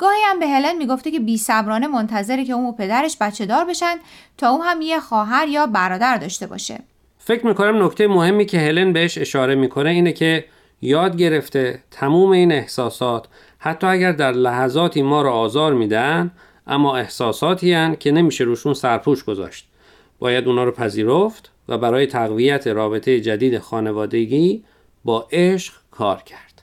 گاهی 0.00 0.20
هم 0.26 0.38
به 0.38 0.46
هلن 0.46 0.76
می‌گفته 0.76 1.10
که 1.10 1.20
بی 1.20 1.38
صبرانه 1.38 1.86
منتظره 1.86 2.44
که 2.44 2.52
اون 2.52 2.66
و 2.66 2.72
پدرش 2.72 3.16
بچه 3.20 3.46
دار 3.46 3.64
بشن 3.64 3.96
تا 4.38 4.50
اون 4.50 4.60
هم 4.64 4.82
یه 4.82 5.00
خواهر 5.00 5.48
یا 5.48 5.66
برادر 5.66 6.16
داشته 6.16 6.46
باشه. 6.46 6.78
فکر 7.18 7.46
می‌کنم 7.46 7.84
نکته 7.84 8.06
مهمی 8.06 8.46
که 8.46 8.58
هلن 8.58 8.92
بهش 8.92 9.18
اشاره 9.18 9.54
می‌کنه 9.54 9.90
اینه 9.90 10.12
که 10.12 10.44
یاد 10.82 11.16
گرفته 11.16 11.82
تموم 11.90 12.30
این 12.30 12.52
احساسات 12.52 13.26
حتی 13.58 13.86
اگر 13.86 14.12
در 14.12 14.32
لحظاتی 14.32 15.02
ما 15.02 15.22
رو 15.22 15.30
آزار 15.30 15.74
میدن 15.74 16.30
اما 16.66 16.96
احساساتی 16.96 17.72
هن 17.72 17.96
که 17.96 18.12
نمیشه 18.12 18.44
روشون 18.44 18.74
سرپوش 18.74 19.24
گذاشت. 19.24 19.68
باید 20.18 20.48
اونا 20.48 20.64
رو 20.64 20.72
پذیرفت 20.72 21.50
و 21.68 21.78
برای 21.78 22.06
تقویت 22.06 22.66
رابطه 22.66 23.20
جدید 23.20 23.58
خانوادگی 23.58 24.64
با 25.04 25.28
عشق 25.32 25.74
کار 25.90 26.22
کرد. 26.22 26.62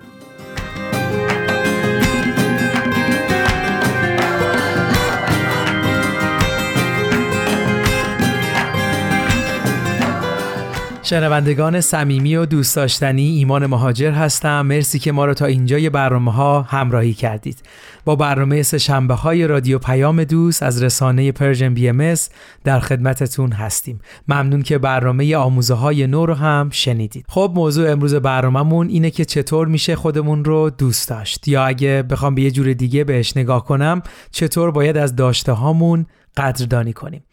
شنوندگان 11.11 11.81
صمیمی 11.81 12.35
و 12.35 12.45
دوست 12.45 12.75
داشتنی 12.75 13.29
ایمان 13.37 13.65
مهاجر 13.65 14.11
هستم. 14.11 14.61
مرسی 14.61 14.99
که 14.99 15.11
ما 15.11 15.25
رو 15.25 15.33
تا 15.33 15.45
اینجای 15.45 15.89
برنامه 15.89 16.31
ها 16.31 16.61
همراهی 16.61 17.13
کردید. 17.13 17.57
با 18.05 18.15
برنامه 18.15 18.63
سه 18.63 18.93
های 18.93 19.47
رادیو 19.47 19.79
پیام 19.79 20.23
دوست 20.23 20.63
از 20.63 20.83
رسانه 20.83 21.31
Persian 21.31 21.73
BMS 21.73 22.15
در 22.63 22.79
خدمتتون 22.79 23.51
هستیم. 23.51 23.99
ممنون 24.27 24.61
که 24.61 24.77
برنامه 24.77 25.35
آموزه 25.35 25.73
های 25.73 26.07
نو 26.07 26.25
رو 26.25 26.33
هم 26.33 26.69
شنیدید. 26.71 27.25
خب 27.29 27.51
موضوع 27.55 27.91
امروز 27.91 28.15
برنامهمون 28.15 28.87
اینه 28.89 29.09
که 29.09 29.25
چطور 29.25 29.67
میشه 29.67 29.95
خودمون 29.95 30.45
رو 30.45 30.69
دوست 30.69 31.09
داشت. 31.09 31.47
یا 31.47 31.65
اگه 31.65 32.03
بخوام 32.09 32.35
به 32.35 32.41
یه 32.41 32.51
جور 32.51 32.73
دیگه 32.73 33.03
بهش 33.03 33.37
نگاه 33.37 33.65
کنم 33.65 34.01
چطور 34.31 34.71
باید 34.71 34.97
از 34.97 35.15
داشته 35.15 35.51
هامون 35.51 36.05
قدردانی 36.37 36.93
کنیم. 36.93 37.23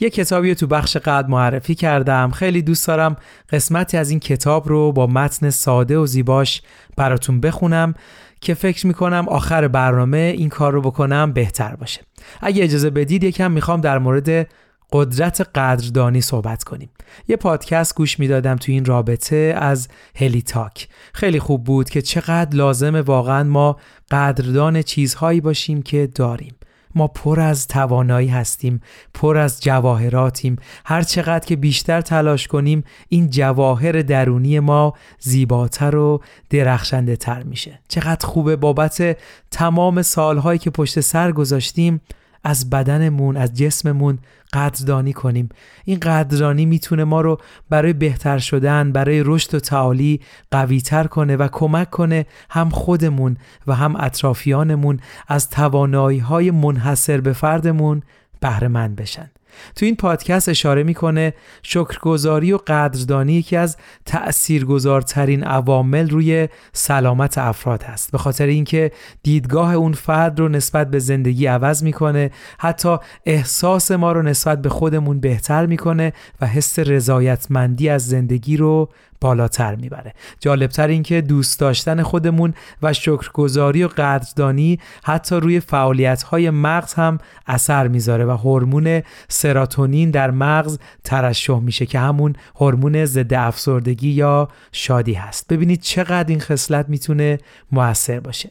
یه 0.00 0.10
کتابی 0.10 0.48
رو 0.48 0.54
تو 0.54 0.66
بخش 0.66 0.96
قدر 0.96 1.28
معرفی 1.28 1.74
کردم. 1.74 2.30
خیلی 2.30 2.62
دوست 2.62 2.86
دارم 2.86 3.16
قسمتی 3.50 3.96
از 3.96 4.10
این 4.10 4.20
کتاب 4.20 4.68
رو 4.68 4.92
با 4.92 5.06
متن 5.06 5.50
ساده 5.50 5.98
و 5.98 6.06
زیباش 6.06 6.62
براتون 6.96 7.40
بخونم 7.40 7.94
که 8.40 8.54
فکر 8.54 8.86
می‌کنم 8.86 9.26
آخر 9.28 9.68
برنامه 9.68 10.34
این 10.38 10.48
کار 10.48 10.72
رو 10.72 10.80
بکنم 10.80 11.32
بهتر 11.32 11.76
باشه. 11.76 12.00
اگه 12.40 12.64
اجازه 12.64 12.90
بدید 12.90 13.24
یکم 13.24 13.50
می‌خوام 13.50 13.80
در 13.80 13.98
مورد 13.98 14.48
قدرت 14.92 15.40
قدردانی 15.54 16.20
صحبت 16.20 16.64
کنیم. 16.64 16.90
یه 17.28 17.36
پادکست 17.36 17.94
گوش 17.94 18.18
می‌دادم 18.18 18.56
تو 18.56 18.72
این 18.72 18.84
رابطه 18.84 19.54
از 19.56 19.88
هلی 20.16 20.42
تاک. 20.42 20.88
خیلی 21.14 21.40
خوب 21.40 21.64
بود 21.64 21.90
که 21.90 22.02
چقدر 22.02 22.56
لازمه 22.56 23.00
واقعا 23.00 23.44
ما 23.44 23.76
قدردان 24.10 24.82
چیزهایی 24.82 25.40
باشیم 25.40 25.82
که 25.82 26.06
داریم. 26.06 26.55
ما 26.96 27.08
پر 27.08 27.40
از 27.40 27.66
توانایی 27.66 28.28
هستیم 28.28 28.80
پر 29.14 29.36
از 29.36 29.60
جواهراتیم. 29.60 30.56
هر 30.84 31.02
چقدر 31.02 31.46
که 31.46 31.56
بیشتر 31.56 32.00
تلاش 32.00 32.46
کنیم 32.46 32.84
این 33.08 33.30
جواهر 33.30 34.02
درونی 34.02 34.60
ما 34.60 34.94
زیباتر 35.20 35.96
و 35.96 36.22
درخشنده 36.50 37.16
تر 37.16 37.42
میشه. 37.42 37.78
چقدر 37.88 38.26
خوبه 38.26 38.56
بابت 38.56 39.16
تمام 39.50 40.02
سالهایی 40.02 40.58
که 40.58 40.70
پشت 40.70 41.00
سر 41.00 41.32
گذاشتیم. 41.32 42.00
از 42.44 42.70
بدنمون 42.70 43.36
از 43.36 43.54
جسممون 43.54 44.18
قدردانی 44.52 45.12
کنیم. 45.12 45.48
این 45.84 46.00
قدردانی 46.00 46.66
می‌تونه 46.66 47.04
ما 47.04 47.20
رو 47.20 47.38
برای 47.70 47.92
بهتر 47.92 48.38
شدن 48.38 48.92
برای 48.92 49.22
رشد 49.24 49.54
و 49.54 49.60
تعالی 49.60 50.20
قویتر 50.50 51.06
کنه 51.06 51.36
و 51.36 51.48
کمک 51.52 51.90
کنه 51.90 52.26
هم 52.50 52.70
خودمون 52.70 53.36
و 53.66 53.74
هم 53.74 53.96
اطرافیانمون 53.96 55.00
از 55.28 55.50
توانایی 55.50 56.18
های 56.18 56.50
منحصر 56.50 57.20
به 57.20 57.32
فردمون 57.32 58.02
بهره 58.40 58.68
مند 58.68 58.96
بشن. 58.96 59.30
تو 59.76 59.86
این 59.86 59.96
پادکست 59.96 60.48
اشاره 60.48 60.82
می‌کنه 60.82 61.34
شکرگزاری 61.62 62.52
و 62.52 62.56
قدردانی 62.56 63.32
یکی 63.32 63.56
از 63.56 63.76
تأثیرگذارترین 64.06 65.44
عوامل 65.44 66.10
روی 66.10 66.48
سلامت 66.72 67.38
افراد 67.38 67.82
هست. 67.82 68.12
به 68.12 68.18
خاطر 68.18 68.46
اینکه 68.46 68.92
دیدگاه 69.22 69.74
اون 69.74 69.92
فرد 69.92 70.40
رو 70.40 70.48
نسبت 70.48 70.90
به 70.90 70.98
زندگی 70.98 71.46
عوض 71.46 71.82
می‌کنه 71.82 72.30
حتی 72.58 72.96
احساس 73.26 73.90
ما 73.90 74.12
رو 74.12 74.22
نسبت 74.22 74.62
به 74.62 74.68
خودمون 74.68 75.20
بهتر 75.20 75.66
می‌کنه 75.66 76.12
و 76.40 76.46
حس 76.46 76.78
رضایتمندی 76.78 77.88
از 77.88 78.06
زندگی 78.06 78.56
رو 78.56 78.88
بالاتر 79.20 79.74
می‌بره. 79.74 80.14
جالبتر 80.40 80.88
این 80.88 81.02
که 81.02 81.20
دوست 81.20 81.60
داشتن 81.60 82.02
خودمون 82.02 82.54
و 82.82 82.92
شکرگزاری 82.92 83.84
و 83.84 83.88
قدردانی 83.88 84.78
حتی 85.04 85.36
روی 85.36 85.60
فعالیت 85.60 86.22
های 86.22 86.50
مغز 86.50 86.94
هم 86.94 87.18
اثر 87.46 87.88
می‌ذاره 87.88 88.24
و 88.24 88.30
هورمون 88.30 89.02
سراتونین 89.28 90.10
در 90.10 90.30
مغز 90.30 90.78
ترشح 91.04 91.58
میشه 91.58 91.86
که 91.86 91.98
همون 91.98 92.32
هورمون 92.56 93.04
ضد 93.04 93.34
افسردگی 93.34 94.10
یا 94.10 94.48
شادی 94.72 95.12
هست. 95.12 95.46
ببینید 95.48 95.80
چقدر 95.80 96.28
این 96.28 96.40
خصلت 96.40 96.88
می‌تونه 96.88 97.38
موثر 97.72 98.20
باشه. 98.20 98.50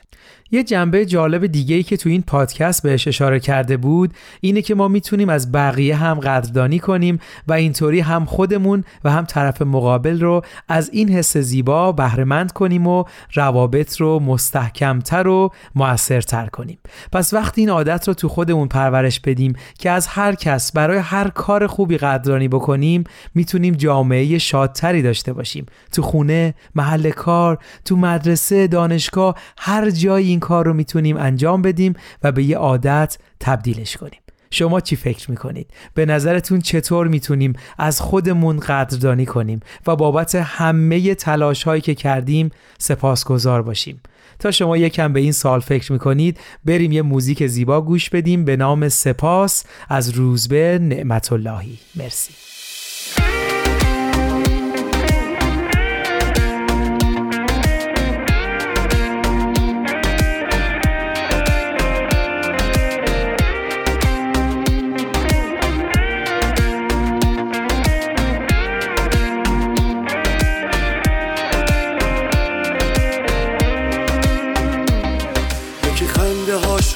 یه 0.55 0.63
جنبه 0.63 1.05
جالب 1.05 1.45
دیگه 1.45 1.75
ای 1.75 1.83
که 1.83 1.97
تو 1.97 2.09
این 2.09 2.21
پادکست 2.21 2.83
بهش 2.83 3.07
اشاره 3.07 3.39
کرده 3.39 3.77
بود 3.77 4.13
اینه 4.41 4.61
که 4.61 4.75
ما 4.75 4.87
می‌تونیم 4.87 5.29
از 5.29 5.51
بقیه 5.51 5.95
هم 5.95 6.19
قدردانی 6.19 6.79
کنیم 6.79 7.19
و 7.47 7.53
اینطوری 7.53 7.99
هم 7.99 8.25
خودمون 8.25 8.83
و 9.03 9.11
هم 9.11 9.25
طرف 9.25 9.61
مقابل 9.61 10.21
رو 10.21 10.41
از 10.67 10.89
این 10.93 11.09
حس 11.09 11.37
زیبا 11.37 11.91
بهرهمند 11.91 12.51
کنیم 12.51 12.87
و 12.87 13.03
روابط 13.33 13.97
رو 13.97 14.19
مستحکمتر 14.19 15.27
و 15.27 15.51
موثرتر 15.75 16.45
کنیم. 16.45 16.77
پس 17.11 17.33
وقتی 17.33 17.61
این 17.61 17.69
عادت 17.69 18.07
رو 18.07 18.13
تو 18.13 18.29
خودمون 18.29 18.67
پرورش 18.67 19.19
بدیم 19.19 19.53
که 19.79 19.91
از 19.91 20.07
هر 20.07 20.35
کس 20.35 20.71
برای 20.71 20.97
هر 20.97 21.27
کار 21.27 21.67
خوبی 21.67 21.97
قدردانی 21.97 22.47
بکنیم 22.47 23.03
می‌تونیم 23.33 23.73
جامعه 23.73 24.37
شادتری 24.37 25.01
داشته 25.01 25.33
باشیم. 25.33 25.65
تو 25.91 26.01
خونه 26.01 26.53
محل 26.75 27.09
کار 27.09 27.57
تو 27.85 27.95
مدرسه 27.95 28.67
دانشگاه 28.67 29.35
هر 29.57 29.89
جایی 29.89 30.29
این 30.29 30.39
کار 30.45 30.65
رو 30.65 30.73
می‌تونیم 30.73 31.17
انجام 31.17 31.61
بدیم 31.61 31.93
و 32.23 32.31
به 32.31 32.43
یه 32.43 32.57
عادت 32.57 33.17
تبدیلش 33.39 33.97
کنیم 33.97 34.19
شما 34.51 34.79
چی 34.79 34.95
فکر 34.95 35.31
می‌کنید؟ 35.31 35.71
به 35.93 36.05
نظرتون 36.05 36.61
چطور 36.61 37.07
می‌تونیم 37.07 37.53
از 37.77 38.01
خودمون 38.01 38.59
قدردانی 38.59 39.25
کنیم 39.25 39.59
و 39.87 39.95
بابت 39.95 40.35
همه 40.35 41.15
تلاش 41.15 41.63
هایی 41.63 41.81
که 41.81 41.95
کردیم 41.95 42.49
سپاسگزار 42.77 43.61
باشیم؟ 43.61 44.01
تا 44.39 44.51
شما 44.51 44.77
یکم 44.77 45.13
به 45.13 45.19
این 45.19 45.31
سال 45.31 45.59
فکر 45.59 45.91
می‌کنید 45.91 46.39
بریم 46.65 46.91
یه 46.91 47.01
موزیک 47.01 47.47
زیبا 47.47 47.81
گوش 47.81 48.09
بدیم 48.09 48.45
به 48.45 48.55
نام 48.55 48.89
سپاس 48.89 49.63
از 49.89 50.09
روزبه 50.09 50.79
نعمت 50.81 51.31
اللهی 51.31 51.77
مرسی 51.95 52.33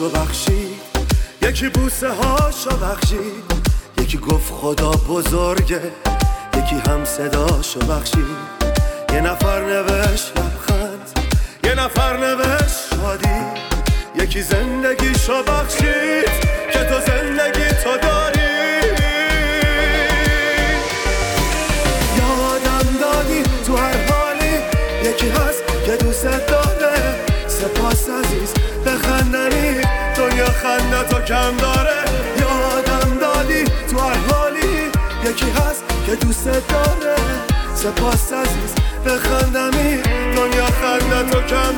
بخشید 0.10 0.82
یکی 1.42 1.70
بوسه 1.70 2.10
هاشو 2.10 2.78
بخشید 2.78 3.44
یکی 3.98 4.18
گفت 4.18 4.54
خدا 4.54 4.92
بزرگه. 4.92 5.82
یکی 6.58 6.76
هم 6.90 7.06
صداشو 7.06 7.80
بخشید 7.80 8.60
یه 9.14 9.22
نفر 9.22 9.62
نوشت 9.62 10.32
لبخند. 10.38 11.20
یه 11.64 11.76
نفر 11.76 12.18
نوشت 12.18 12.78
شادی. 12.90 13.40
یکی 14.16 14.42
زندگیشو 14.42 15.44
بخشید. 15.44 16.30
که 16.74 16.80
تو 16.80 17.00
زندگی 17.12 17.70
تو 17.84 17.98
داری. 17.98 18.19
خنده 30.70 31.04
تو 31.10 31.20
کم 31.22 31.58
داره. 31.58 32.00
یادم 32.40 33.18
دادی 33.22 33.64
تو 33.64 34.00
هر 34.00 34.16
حالی. 34.16 34.92
یکی 35.26 35.50
هست 35.50 35.84
که 36.06 36.16
دوست 36.16 36.46
داره. 36.46 37.16
سپاس 37.76 38.34
عزیز 38.34 38.74
بخندمی. 39.06 40.02
دنیا 40.36 40.66
خنده 40.66 41.32
تو 41.32 41.42
کم 41.42 41.78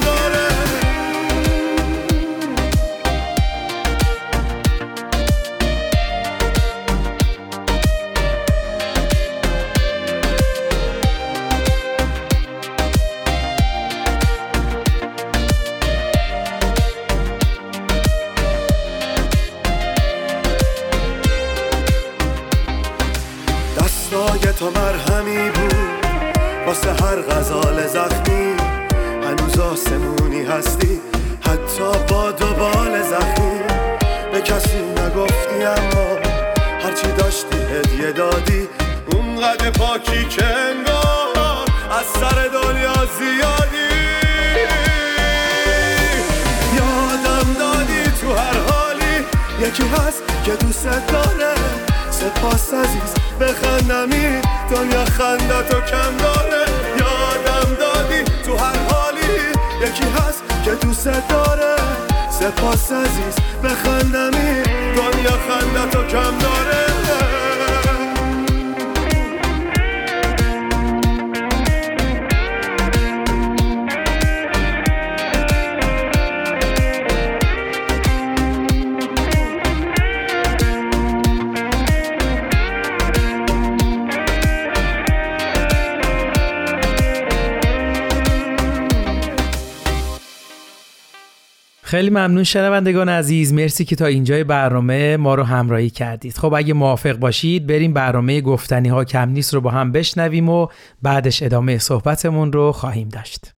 خیلی 91.91 92.09
ممنون 92.09 92.43
شنوندگان 92.43 93.09
عزیز. 93.09 93.53
مرسی 93.53 93.85
که 93.85 93.95
تا 93.95 94.05
اینجای 94.05 94.43
برنامه 94.43 95.17
ما 95.17 95.35
رو 95.35 95.43
همراهی 95.43 95.89
کردید. 95.89 96.37
خب 96.37 96.53
اگه 96.53 96.73
موافق 96.73 97.13
باشید 97.13 97.67
بریم 97.67 97.93
برنامه 97.93 98.41
گفتنی 98.41 98.89
ها 98.89 99.03
کم 99.03 99.29
نیست 99.29 99.53
رو 99.53 99.61
با 99.61 99.71
هم 99.71 99.91
بشنویم 99.91 100.49
و 100.49 100.67
بعدش 101.01 101.43
ادامه 101.43 101.77
صحبتمون 101.77 102.51
رو 102.51 102.71
خواهیم 102.71 103.09
داشت. 103.09 103.53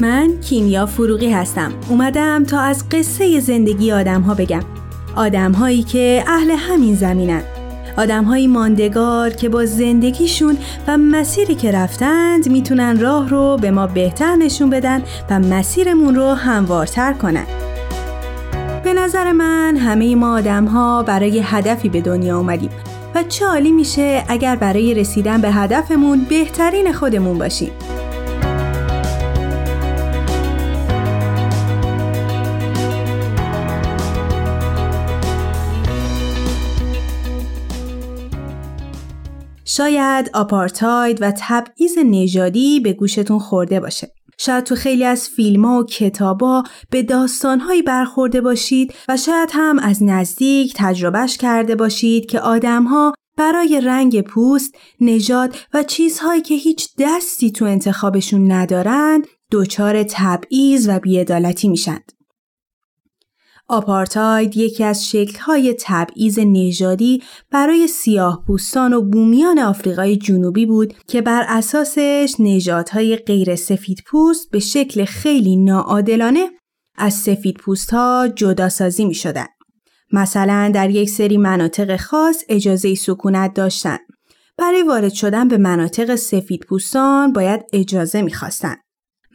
من 0.00 0.40
کیمیا 0.40 0.86
فروغی 0.86 1.30
هستم. 1.30 1.72
اومدم 1.88 2.44
تا 2.44 2.60
از 2.60 2.88
قصه 2.88 3.40
زندگی 3.40 3.92
آدم 3.92 4.20
ها 4.20 4.34
بگم. 4.34 4.62
آدم 5.16 5.52
هایی 5.52 5.82
که 5.82 6.24
اهل 6.26 6.50
همین 6.50 6.94
زمینن. 6.94 7.42
آدم 7.96 8.24
هایی 8.24 8.46
ماندگار 8.46 9.30
که 9.30 9.48
با 9.48 9.64
زندگیشون 9.64 10.58
و 10.88 10.96
مسیری 10.96 11.54
که 11.54 11.72
رفتند 11.72 12.48
می‌تونن 12.48 13.00
راه 13.00 13.28
رو 13.28 13.56
به 13.60 13.70
ما 13.70 13.86
بهتر 13.86 14.36
نشون 14.36 14.70
بدن 14.70 15.02
و 15.30 15.38
مسیرمون 15.38 16.14
رو 16.14 16.34
هموارتر 16.34 17.12
کنن. 17.12 17.46
به 18.84 18.94
نظر 18.94 19.32
من 19.32 19.76
همه 19.76 20.14
ما 20.14 20.36
آدم 20.38 20.64
ها 20.64 21.02
برای 21.02 21.40
هدفی 21.44 21.88
به 21.88 22.00
دنیا 22.00 22.38
اومدیم 22.38 22.70
و 23.14 23.22
چه 23.22 23.60
میشه 23.60 24.24
اگر 24.28 24.56
برای 24.56 24.94
رسیدن 24.94 25.40
به 25.40 25.50
هدفمون 25.50 26.26
بهترین 26.28 26.92
خودمون 26.92 27.38
باشیم. 27.38 27.70
شاید 39.78 40.30
آپارتاید 40.34 41.22
و 41.22 41.32
تبعیض 41.38 41.98
نژادی 41.98 42.80
به 42.80 42.92
گوشتون 42.92 43.38
خورده 43.38 43.80
باشه. 43.80 44.12
شاید 44.38 44.64
تو 44.64 44.74
خیلی 44.74 45.04
از 45.04 45.28
فیلم 45.28 45.64
ها 45.64 45.80
و 45.80 45.84
کتابا 45.84 46.64
به 46.90 47.02
داستانهایی 47.02 47.82
برخورده 47.82 48.40
باشید 48.40 48.94
و 49.08 49.16
شاید 49.16 49.50
هم 49.52 49.78
از 49.78 50.02
نزدیک 50.02 50.72
تجربهش 50.76 51.36
کرده 51.36 51.74
باشید 51.74 52.26
که 52.26 52.40
آدمها 52.40 53.14
برای 53.36 53.80
رنگ 53.80 54.20
پوست، 54.20 54.74
نژاد 55.00 55.56
و 55.74 55.82
چیزهایی 55.82 56.42
که 56.42 56.54
هیچ 56.54 56.88
دستی 56.98 57.50
تو 57.50 57.64
انتخابشون 57.64 58.52
ندارند 58.52 59.26
دچار 59.52 60.02
تبعیض 60.02 60.88
و 60.88 60.98
بیعدالتی 60.98 61.68
میشند. 61.68 62.12
آپارتاید 63.68 64.56
یکی 64.56 64.84
از 64.84 65.08
شکل‌های 65.08 65.74
تبعیض 65.80 66.38
نژادی 66.38 67.22
برای 67.50 67.86
سیاه 67.86 68.44
پوستان 68.46 68.92
و 68.92 69.02
بومیان 69.02 69.58
آفریقای 69.58 70.16
جنوبی 70.16 70.66
بود 70.66 70.94
که 71.06 71.22
بر 71.22 71.44
اساسش 71.48 72.34
نژادهای 72.38 73.16
غیر 73.16 73.56
سفید 73.56 74.02
پوست 74.06 74.50
به 74.50 74.58
شکل 74.58 75.04
خیلی 75.04 75.56
ناعادلانه 75.56 76.50
از 76.96 77.14
سفید 77.14 77.56
پوست 77.56 77.90
ها 77.90 78.28
جدا 78.28 78.68
سازی 78.68 79.04
می 79.04 79.14
شدن. 79.14 79.46
مثلا 80.12 80.70
در 80.74 80.90
یک 80.90 81.10
سری 81.10 81.36
مناطق 81.36 81.96
خاص 81.96 82.44
اجازه 82.48 82.94
سکونت 82.94 83.54
داشتند. 83.54 84.00
برای 84.58 84.82
وارد 84.82 85.12
شدن 85.12 85.48
به 85.48 85.58
مناطق 85.58 86.14
سفید 86.14 86.64
پوستان 86.68 87.32
باید 87.32 87.64
اجازه 87.72 88.22
می 88.22 88.32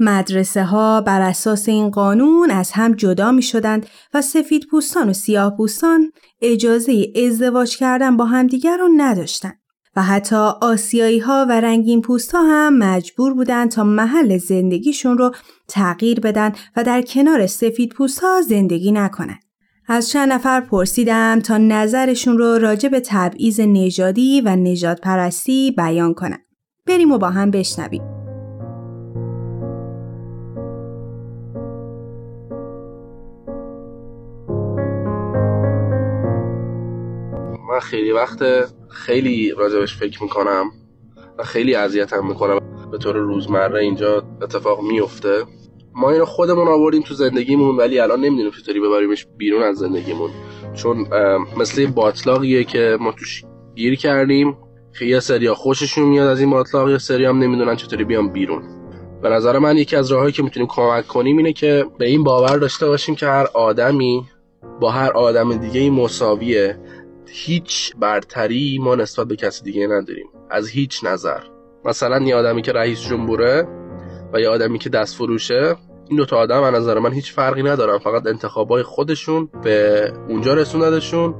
مدرسه 0.03 0.63
ها 0.63 1.01
بر 1.01 1.21
اساس 1.21 1.69
این 1.69 1.89
قانون 1.89 2.51
از 2.51 2.71
هم 2.71 2.93
جدا 2.93 3.31
می 3.31 3.41
شدند 3.41 3.85
و 4.13 4.21
سفید 4.21 4.67
پوستان 4.71 5.09
و 5.09 5.13
سیاه 5.13 5.57
پوستان 5.57 6.11
اجازه 6.41 7.13
ازدواج 7.27 7.77
کردن 7.77 8.17
با 8.17 8.25
همدیگر 8.25 8.77
رو 8.77 8.89
نداشتند. 8.97 9.59
و 9.95 10.03
حتی 10.03 10.35
آسیایی 10.61 11.19
ها 11.19 11.45
و 11.49 11.61
رنگین 11.61 12.01
پوست 12.01 12.31
ها 12.31 12.43
هم 12.43 12.77
مجبور 12.77 13.33
بودند 13.33 13.71
تا 13.71 13.83
محل 13.83 14.37
زندگیشون 14.37 15.17
رو 15.17 15.35
تغییر 15.67 16.19
بدن 16.19 16.51
و 16.75 16.83
در 16.83 17.01
کنار 17.01 17.47
سفید 17.47 17.93
پوست 17.93 18.19
ها 18.19 18.41
زندگی 18.41 18.91
نکنند. 18.91 19.39
از 19.87 20.09
چند 20.09 20.31
نفر 20.31 20.61
پرسیدم 20.61 21.39
تا 21.39 21.57
نظرشون 21.57 22.37
رو 22.37 22.57
راجع 22.57 22.89
به 22.89 22.99
تبعیض 22.99 23.59
نژادی 23.59 24.41
و 24.41 24.55
نجات 24.55 25.01
پرستی 25.01 25.71
بیان 25.71 26.13
کنن. 26.13 26.39
بریم 26.85 27.11
و 27.11 27.17
با 27.17 27.29
هم 27.29 27.51
بشنویم. 27.51 28.22
من 37.73 37.79
خیلی 37.79 38.12
وقت 38.12 38.39
خیلی 38.89 39.53
راجبش 39.57 39.97
فکر 39.97 40.23
می‌کنم 40.23 40.71
و 41.38 41.43
خیلی 41.43 41.75
اذیتم 41.75 42.27
می‌کنم. 42.27 42.59
به 42.91 42.97
طور 42.97 43.15
روزمره 43.15 43.79
اینجا 43.79 44.23
اتفاق 44.41 44.81
میفته 44.81 45.43
ما 45.95 46.12
اینو 46.12 46.25
خودمون 46.25 46.67
آوردیم 46.67 47.01
تو 47.01 47.13
زندگیمون 47.13 47.77
ولی 47.77 47.99
الان 47.99 48.19
نمی‌دونیم 48.19 48.51
چطوری 48.51 48.79
ببریمش 48.79 49.27
بیرون 49.38 49.63
از 49.63 49.77
زندگیمون. 49.77 50.29
چون 50.73 51.07
مثل 51.57 51.86
باطلاقیه 51.86 52.63
که 52.63 52.97
ما 53.01 53.12
توش 53.12 53.43
گیر 53.75 53.95
کردیم. 53.95 54.57
که 54.99 55.05
یه 55.05 55.19
سریا 55.19 55.55
خوششون 55.55 56.03
میاد 56.03 56.27
از 56.27 56.39
این 56.39 56.49
باطلاق. 56.49 56.89
یه 56.89 56.97
سری 56.97 57.25
هم 57.25 57.39
نمی‌دونن 57.39 57.75
چطوری 57.75 58.03
بیان 58.03 58.33
بیرون. 58.33 58.63
به 59.21 59.29
نظر 59.29 59.59
من 59.59 59.77
یکی 59.77 59.95
از 59.95 60.12
راههایی 60.12 60.31
که 60.31 60.43
می‌تونیم 60.43 60.67
کمک 60.67 61.07
کنیم 61.07 61.38
اینه 61.38 61.53
که 61.53 61.86
به 61.97 62.05
این 62.05 62.23
باور 62.23 62.57
داشته 62.57 62.88
باشیم 62.88 63.15
که 63.15 63.25
هر 63.25 63.47
آدمی 63.53 64.23
با 64.79 64.91
هر 64.91 65.12
آدم 65.12 65.57
دیگه 65.57 65.89
مساویه. 65.89 66.77
هیچ 67.29 67.93
برتری 67.99 68.79
ما 68.81 68.95
نسبت 68.95 69.27
به 69.27 69.36
کسی 69.36 69.63
دیگه 69.63 69.88
نداریم. 69.88 70.25
از 70.49 70.69
هیچ 70.69 71.03
نظر. 71.03 71.39
مثلا 71.86 72.19
یه 72.25 72.36
آدمی 72.36 72.62
که 72.62 72.71
رئیس 72.71 73.01
جمهوره 73.01 73.67
و 74.33 74.39
یه 74.39 74.49
آدمی 74.49 74.79
که 74.79 74.89
دست 74.89 75.15
فروشه 75.15 75.75
این 76.09 76.17
دوتا 76.17 76.38
آدم 76.38 76.63
از 76.63 76.73
نظر 76.73 76.99
من 76.99 77.13
هیچ 77.13 77.33
فرقی 77.33 77.63
ندارن. 77.63 77.97
فقط 77.97 78.27
انتخابای 78.27 78.83
خودشون 78.83 79.49
به 79.63 80.12
اونجا 80.29 80.53
رسوندشون 80.53 81.36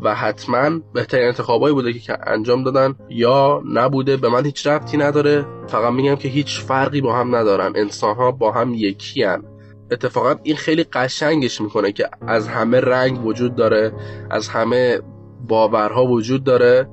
و 0.00 0.14
حتما 0.14 0.80
بهترین 0.94 1.26
انتخابایی 1.26 1.74
بوده 1.74 1.92
که 1.92 2.18
انجام 2.26 2.64
دادن. 2.64 2.94
یا 3.08 3.62
نبوده 3.72 4.16
به 4.16 4.28
من 4.28 4.44
هیچ 4.44 4.66
ربطی 4.66 4.96
نداره. 4.96 5.46
فقط 5.66 5.92
میگم 5.92 6.16
که 6.16 6.28
هیچ 6.28 6.60
فرقی 6.60 7.00
با 7.00 7.16
هم 7.16 7.36
ندارن. 7.36 7.72
انسان 7.76 8.16
ها 8.16 8.32
با 8.32 8.52
هم 8.52 8.74
یکی 8.74 9.22
هن. 9.22 9.44
اتفاقا 9.90 10.34
این 10.42 10.56
خیلی 10.56 10.84
قشنگش 10.84 11.60
می‌کنه 11.60 11.92
که 11.92 12.08
از 12.26 12.48
همه 12.48 12.80
رنگ 12.80 13.26
وجود 13.26 13.54
داره 13.54 13.92
از 14.30 14.48
همه 14.48 15.00
باورها 15.48 16.06
وجود 16.06 16.44
داره 16.44 16.88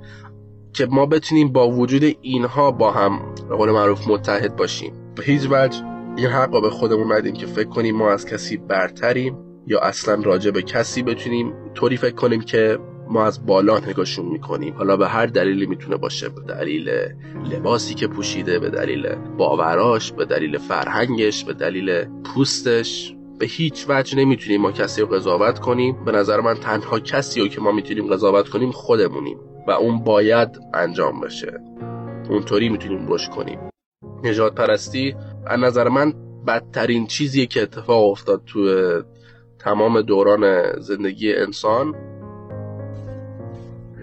که 0.73 0.85
ما 0.85 1.05
بتونیم 1.05 1.51
با 1.51 1.69
وجود 1.69 2.03
اینها 2.21 2.71
با 2.71 2.91
هم 2.91 3.35
به 3.49 3.55
قول 3.55 3.71
معروف 3.71 4.07
متحد 4.07 4.55
باشیم. 4.55 4.93
به 5.15 5.23
هیچ 5.23 5.47
وجه 5.49 5.83
این 6.15 6.27
حق 6.27 6.61
به 6.61 6.69
خودمون 6.69 7.11
ندیم 7.11 7.33
که 7.33 7.45
فکر 7.45 7.69
کنیم 7.69 7.95
ما 7.95 8.11
از 8.11 8.25
کسی 8.25 8.57
برتریم 8.57 9.37
یا 9.67 9.79
اصلا 9.79 10.21
راجع 10.23 10.51
به 10.51 10.61
کسی 10.61 11.03
بتونیم 11.03 11.53
طوری 11.73 11.97
فکر 11.97 12.15
کنیم 12.15 12.41
که 12.41 12.79
ما 13.09 13.25
از 13.25 13.45
بالا 13.45 13.79
نگاهشون 13.79 14.25
می‌کنیم. 14.25 14.73
حالا 14.73 14.97
به 14.97 15.07
هر 15.07 15.25
دلیلی 15.25 15.65
می‌تونه 15.65 15.97
باشه. 15.97 16.29
به 16.29 16.41
دلیل 16.41 16.89
لباسی 17.51 17.93
که 17.93 18.07
پوشیده 18.07 18.59
به 18.59 18.69
دلیل 18.69 19.15
باوراش 19.37 20.11
به 20.11 20.25
دلیل 20.25 20.57
فرهنگش 20.57 21.43
به 21.43 21.53
دلیل 21.53 22.05
پوستش. 22.05 23.15
به 23.39 23.45
هیچ 23.45 23.85
وجه 23.89 24.17
نمی‌تونیم 24.17 24.61
ما 24.61 24.71
کسی 24.71 25.01
رو 25.01 25.07
قضاوت 25.07 25.59
کنیم. 25.59 26.05
به 26.05 26.11
نظر 26.11 26.41
من 26.41 26.53
تنها 26.53 26.99
کسی 26.99 27.41
رو 27.41 27.47
که 27.47 27.61
ما 27.61 27.71
می‌تونیم 27.71 28.13
قضاوت 28.13 28.49
کنیم 28.49 28.71
خودمونیم 28.71 29.37
و 29.67 29.71
اون 29.71 30.03
باید 30.03 30.49
انجام 30.73 31.21
بشه. 31.21 31.59
اونطوری 32.29 32.69
می‌تونیم 32.69 33.05
رشد 33.09 33.31
کنیم. 33.31 33.59
نجات 34.23 34.55
پرستی 34.55 35.15
از 35.47 35.59
نظر 35.59 35.89
من 35.89 36.13
بدترین 36.47 37.07
چیزیه 37.07 37.45
که 37.45 37.61
اتفاق 37.61 38.11
افتاد 38.11 38.41
تو 38.45 38.69
تمام 39.59 40.01
دوران 40.01 40.71
زندگی 40.79 41.33
انسان. 41.33 41.95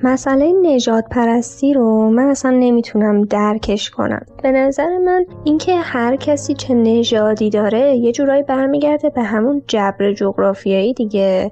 مسئله 0.05 0.53
نجات 0.63 1.05
پرستی 1.11 1.75
رو 1.75 2.11
من 2.11 2.29
اصلا 2.29 2.51
نمی‌تونم 2.51 3.23
درکش 3.23 3.91
کنم. 3.91 4.27
به 4.43 4.53
نظر 4.53 4.99
من 4.99 5.27
اینکه 5.45 5.77
هر 5.77 6.17
کسی 6.17 6.55
چه 6.55 6.75
نژادی 6.75 7.51
داره 7.51 7.97
یه 7.97 8.13
جورایی 8.13 8.43
برمیگرده 8.43 9.11
به 9.11 9.23
همون 9.23 9.63
جبر 9.67 10.13
جغرافیایی 10.13 10.95
دیگه. 10.95 11.51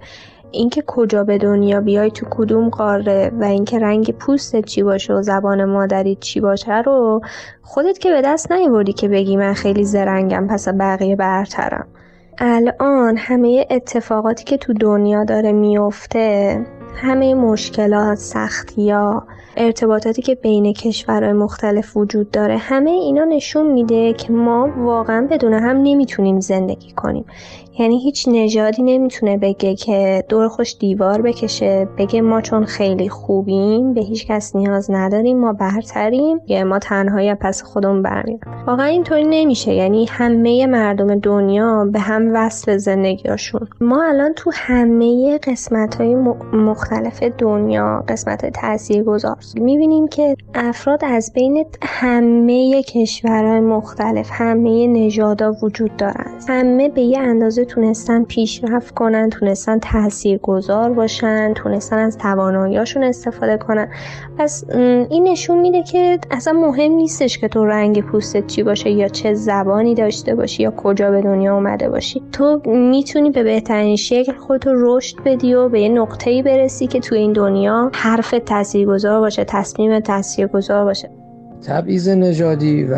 اینکه 0.51 0.83
کجا 0.87 1.25
به 1.25 1.39
دنیا 1.39 1.81
بیای 1.81 2.11
تو 2.11 2.27
کدوم 2.31 2.69
قاره 2.69 3.33
و 3.41 3.45
اینکه 3.45 3.79
رنگ 3.79 4.11
پوستت 4.11 4.65
چی 4.65 4.83
باشه 4.83 5.15
و 5.15 5.23
زبان 5.23 5.65
مادری 5.65 6.15
چی 6.21 6.41
باشه 6.41 6.83
رو 6.83 7.21
خودت 7.63 7.99
که 7.99 8.11
به 8.11 8.23
دست 8.23 8.53
نیوردی 8.53 8.93
که 8.93 9.09
بگی 9.09 9.37
من 9.37 9.53
خیلی 9.53 9.85
زرنگم 9.85 10.47
پس 10.47 10.69
بقیه 10.69 11.17
برترم. 11.17 11.89
الان 12.39 13.17
همه 13.17 13.67
اتفاقاتی 13.71 14.45
که 14.45 14.57
تو 14.57 14.73
دنیا 14.73 15.25
داره 15.25 15.53
میفته 15.53 16.61
همه 16.97 17.35
مشکلات 17.35 18.19
سختی 18.19 18.91
ها 18.91 19.27
ارتباطاتی 19.57 20.23
که 20.23 20.35
بین 20.35 20.73
کشورهای 20.73 21.33
مختلف 21.33 21.97
وجود 21.97 22.31
داره 22.31 22.57
همه 22.57 22.91
اینا 22.91 23.25
نشون 23.25 23.73
میده 23.73 24.13
که 24.13 24.33
ما 24.33 24.69
واقعا 24.77 25.29
بدون 25.31 25.53
هم 25.53 25.77
نمی‌تونیم 25.83 26.41
زندگی 26.41 26.93
کنیم. 26.93 27.25
یعنی 27.81 27.99
هیچ 27.99 28.29
نژادی 28.29 28.83
نمی‌تونه 28.83 29.37
بگه 29.37 29.75
که 29.75 30.25
دور 30.29 30.49
خوش 30.49 30.77
دیوار 30.79 31.23
بکشه 31.23 31.89
بگه 31.99 32.21
ما 32.21 32.41
چون 32.41 32.65
خیلی 32.65 33.09
خوبیم 33.09 33.95
به 33.95 34.01
هیچ 34.01 34.27
کس 34.27 34.57
نیاز 34.57 34.91
نداریم 34.91 35.39
ما 35.39 35.53
برتریم 35.53 36.41
یا 36.47 36.65
ما 36.65 36.79
تنهایی 36.79 37.35
پس 37.35 37.63
خودمون 37.63 38.03
برمیم 38.03 38.41
واقعا 38.67 38.87
اینطوری 38.87 39.25
نمیشه. 39.25 39.75
یعنی 39.75 40.07
همه 40.07 40.67
مردم 40.67 41.19
دنیا 41.19 41.85
به 41.93 42.01
هم 42.01 42.31
وصل 42.35 42.77
زندگیاشون 42.77 43.69
ما 43.81 44.05
الان 44.05 44.33
تو 44.33 44.51
همه 44.55 45.39
قسمت 45.39 45.95
های 45.95 46.15
مختلف 46.53 47.23
دنیا 47.23 48.05
قسمت 48.09 48.47
تاثیر 48.61 49.03
گذار 49.03 49.37
می‌بینیم 49.55 50.09
که 50.09 50.37
افراد 50.55 51.05
از 51.05 51.33
بین 51.35 51.67
همه 51.83 52.83
کشورهای 52.83 53.61
مختلف 53.61 54.29
همه 54.33 54.87
نژادا 54.87 55.53
وجود 55.63 55.97
دارند 55.97 56.45
همه 56.49 56.89
به 56.89 57.01
یه 57.01 57.19
اندازه 57.19 57.65
تونستن 57.71 58.25
پیشرفت 58.25 58.95
کنن 58.95 59.31
تونستن 59.31 59.79
تأثیر 59.79 60.39
گذار 60.39 60.93
باشن 60.93 61.55
تونستن 61.55 61.99
از 61.99 62.19
تواناییاشون 62.19 63.05
استفاده 63.05 63.57
کنن. 63.57 63.89
پس 64.39 64.65
این 65.11 65.29
نشون 65.29 65.59
میده 65.59 65.83
که 65.83 66.19
اصلا 66.31 66.53
مهم 66.53 66.93
نیستش 66.93 67.39
که 67.39 67.49
تو 67.49 67.65
رنگ 67.65 68.03
پوستت 68.03 68.47
چی 68.47 68.63
باشه 68.63 68.91
یا 68.91 69.09
چه 69.09 69.35
زبانی 69.35 69.95
داشته 69.95 70.35
باشی 70.35 70.63
یا 70.63 70.71
کجا 70.71 71.11
به 71.11 71.23
دنیا 71.23 71.55
اومده 71.55 71.89
باشی. 71.89 72.23
تو 72.33 72.61
می‌تونی 72.67 73.31
به 73.31 73.43
بهترین 73.43 73.97
شکل 73.97 74.33
خودتو 74.33 74.71
رشد 74.75 75.17
بدی 75.25 75.55
و 75.55 75.69
به 75.69 75.81
یه 75.81 75.89
نقطه‌ای 75.89 76.43
برسی 76.43 76.87
که 76.87 77.01
تو 77.01 77.15
این 77.15 77.33
دنیا 77.33 77.91
حرف 77.95 78.35
تاثیرگذار 78.47 79.21
باشه 79.21 79.45
تصمیم 79.45 80.01
تاثیرگذار 80.01 80.85
باشه. 80.85 81.11
تبعیض 81.67 82.09
نژادی 82.09 82.85
و 82.85 82.97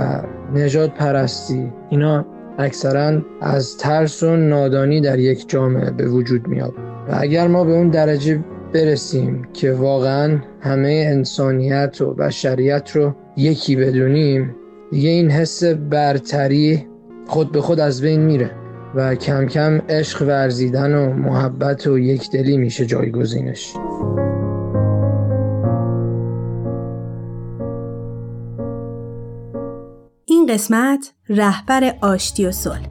نژاد 0.54 0.90
پرستی 0.90 1.72
اینا 1.90 2.24
اکثرا 2.62 3.22
از 3.40 3.77
ترس 3.77 4.22
و 4.22 4.37
نادانی 4.37 5.01
در 5.01 5.18
یک 5.18 5.48
جامعه 5.48 5.90
به 5.90 6.09
وجود 6.09 6.48
میاد. 6.48 6.75
و 7.09 7.16
اگر 7.18 7.48
ما 7.48 7.64
به 7.64 7.72
اون 7.72 7.88
درجه 7.88 8.44
برسیم 8.72 9.48
که 9.53 9.72
واقعا 9.72 10.38
همه 10.61 11.05
انسانیت 11.09 12.01
و 12.01 12.14
بشریت 12.14 12.90
رو 12.94 13.14
یکی 13.37 13.77
بدونیم 13.77 14.55
دیگه 14.90 15.09
این 15.09 15.31
حس 15.31 15.64
برتری 15.64 16.87
خود 17.27 17.53
به 17.53 17.61
خود 17.61 17.81
از 17.81 18.03
بین 18.03 18.20
میره 18.20 18.51
و 18.94 19.14
کم 19.14 19.46
کم 19.46 19.79
عشق 19.88 20.22
ورزیدن 20.22 20.94
و 20.94 21.12
محبت 21.12 21.87
و 21.87 21.98
یکدلی 21.98 22.57
میشه 22.57 22.87
جایگزینش. 22.87 23.72
قسمت 30.52 31.12
رهبر 31.28 31.94
آشتی 32.00 32.46
و 32.46 32.52
صلح 32.52 32.88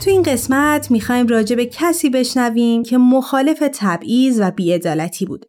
تو 0.00 0.10
این 0.10 0.22
قسمت 0.22 0.90
می‌خوایم 0.90 1.26
راجع 1.26 1.56
به 1.56 1.66
کسی 1.66 2.10
بشنویم 2.10 2.82
که 2.82 2.98
مخالف 2.98 3.62
تبعیض 3.74 4.40
و 4.40 4.50
بیعدالتی 4.50 5.26
بود 5.26 5.46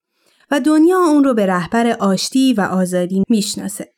و 0.52 0.60
دنیا 0.60 0.98
اون 0.98 1.24
رو 1.24 1.34
به 1.34 1.46
رهبر 1.46 1.88
آشتی 1.88 2.54
و 2.54 2.62
آزادی 2.62 3.24
می‌شناسه. 3.30 3.93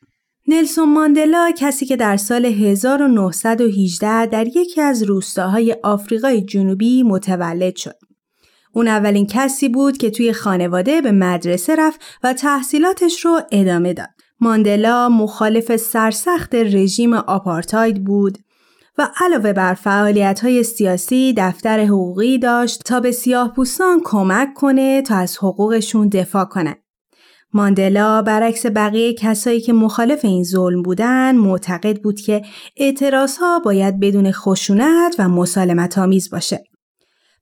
نلسون 0.48 0.92
ماندلا 0.92 1.50
کسی 1.58 1.86
که 1.86 1.96
در 1.96 2.16
سال 2.16 2.44
1918 2.44 4.26
در 4.26 4.46
یکی 4.46 4.80
از 4.80 5.02
روستاهای 5.02 5.76
آفریقای 5.82 6.42
جنوبی 6.42 7.02
متولد 7.02 7.76
شد. 7.76 7.98
اون 8.72 8.88
اولین 8.88 9.26
کسی 9.26 9.68
بود 9.68 9.96
که 9.96 10.10
توی 10.10 10.32
خانواده 10.32 11.00
به 11.00 11.12
مدرسه 11.12 11.76
رفت 11.76 12.00
و 12.22 12.32
تحصیلاتش 12.32 13.24
رو 13.24 13.40
ادامه 13.52 13.92
داد. 13.92 14.08
ماندلا 14.40 15.08
مخالف 15.08 15.76
سرسخت 15.76 16.54
رژیم 16.54 17.14
آپارتاید 17.14 18.04
بود 18.04 18.38
و 18.98 19.08
علاوه 19.20 19.52
بر 19.52 19.74
فعالیت 19.74 20.62
سیاسی 20.62 21.34
دفتر 21.36 21.84
حقوقی 21.84 22.38
داشت 22.38 22.82
تا 22.84 23.00
به 23.00 23.12
سیاه 23.12 23.52
پوستان 23.52 24.00
کمک 24.04 24.54
کنه 24.54 25.02
تا 25.02 25.16
از 25.16 25.38
حقوقشون 25.38 26.08
دفاع 26.08 26.44
کنند. 26.44 26.85
ماندلا 27.56 28.22
برعکس 28.22 28.66
بقیه 28.66 29.14
کسایی 29.14 29.60
که 29.60 29.72
مخالف 29.72 30.24
این 30.24 30.44
ظلم 30.44 30.82
بودن 30.82 31.36
معتقد 31.36 32.02
بود 32.02 32.20
که 32.20 32.42
ها 33.40 33.58
باید 33.58 34.00
بدون 34.00 34.32
خشونت 34.32 35.14
و 35.18 35.28
مسالمت 35.28 35.98
آمیز 35.98 36.30
باشه. 36.30 36.64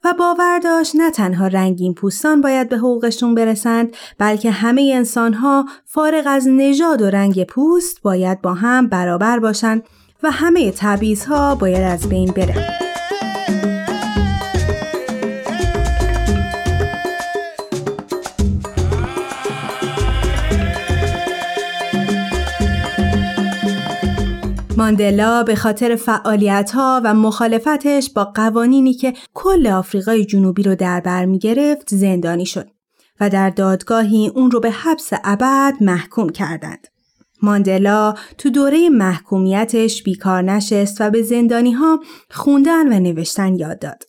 و 0.05 0.15
باور 0.19 0.59
داشت 0.59 0.97
نه 0.97 1.11
تنها 1.11 1.47
رنگین 1.47 1.95
پوستان 1.95 2.41
باید 2.41 2.69
به 2.69 2.77
حقوقشون 2.77 3.35
برسند 3.35 3.97
بلکه 4.19 4.51
همه 4.51 4.93
انسانها 4.95 5.65
فارغ 5.85 6.25
از 6.27 6.49
نژاد 6.49 7.03
و 7.03 7.11
رنگ 7.11 7.45
پوست 7.45 8.03
باید 8.03 8.43
با 8.43 8.55
هم 8.55 8.87
برابر 8.87 9.39
باشند 9.39 9.83
و 10.23 10.31
همه 10.31 10.73
ها 11.29 11.55
باید 11.55 11.83
از 11.83 12.09
بین 12.09 12.31
بره. 12.31 12.84
ماندلا 24.85 25.43
به 25.43 25.55
خاطر 25.55 25.97
فعالیت 25.97 26.71
ها 26.71 27.01
و 27.05 27.15
مخالفتش 27.15 28.11
با 28.11 28.25
قوانینی 28.25 28.95
که 28.95 29.13
کل 29.35 29.67
آفریقای 29.67 30.25
جنوبی 30.25 30.63
رو 30.63 30.75
در 30.75 31.01
بر 31.01 31.25
می 31.25 31.39
گرفت 31.39 31.95
زندانی 31.95 32.47
شد 32.47 32.71
و 33.21 33.31
در 33.31 33.51
دادگاهی 33.51 34.33
اون 34.35 34.51
رو 34.51 34.61
به 34.61 34.71
حبس 34.71 35.11
ابد 35.25 35.75
محکوم 35.81 36.29
کردند. 36.29 36.89
ماندلا 37.43 38.15
تو 38.39 38.51
دوره 38.51 38.89
محکومیتش 38.89 40.03
بیکار 40.03 40.43
نشست 40.43 41.01
و 41.01 41.11
به 41.11 41.23
زندانی 41.23 41.73
ها 41.73 42.01
خوندن 42.31 42.93
و 42.93 43.01
نوشتن 43.01 43.55
یاد 43.55 43.79
داد 43.79 44.03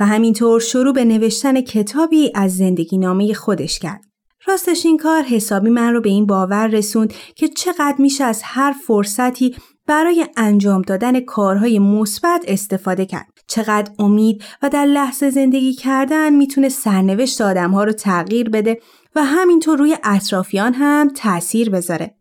و 0.00 0.06
همینطور 0.06 0.60
شروع 0.60 0.94
به 0.94 1.04
نوشتن 1.04 1.60
کتابی 1.60 2.32
از 2.34 2.56
زندگی 2.56 2.98
نامه 2.98 3.34
خودش 3.34 3.78
کرد. 3.78 4.00
راستش 4.46 4.86
این 4.86 4.96
کار 4.96 5.22
حسابی 5.22 5.70
من 5.70 5.92
رو 5.92 6.00
به 6.00 6.08
این 6.08 6.26
باور 6.26 6.66
رسوند 6.66 7.12
که 7.34 7.48
چقدر 7.48 7.96
میشه 7.98 8.24
از 8.24 8.40
هر 8.44 8.74
فرصتی 8.86 9.56
برای 9.92 10.26
انجام 10.36 10.82
دادن 10.82 11.20
کارهای 11.20 11.78
مثبت 11.78 12.44
استفاده 12.48 13.06
کرد. 13.06 13.26
چقدر 13.46 13.92
امید 13.98 14.44
و 14.62 14.68
در 14.68 14.84
لحظه 14.84 15.30
زندگی 15.30 15.74
کردن 15.74 16.32
می‌تونه 16.34 16.68
سرنوشت 16.68 17.40
آدمها 17.40 17.84
رو 17.84 17.92
تغییر 17.92 18.50
بده 18.50 18.80
و 19.14 19.24
همینطور 19.24 19.78
روی 19.78 19.96
اطرافیان 20.04 20.74
هم 20.74 21.10
تأثیر 21.16 21.70
بذاره. 21.70 22.14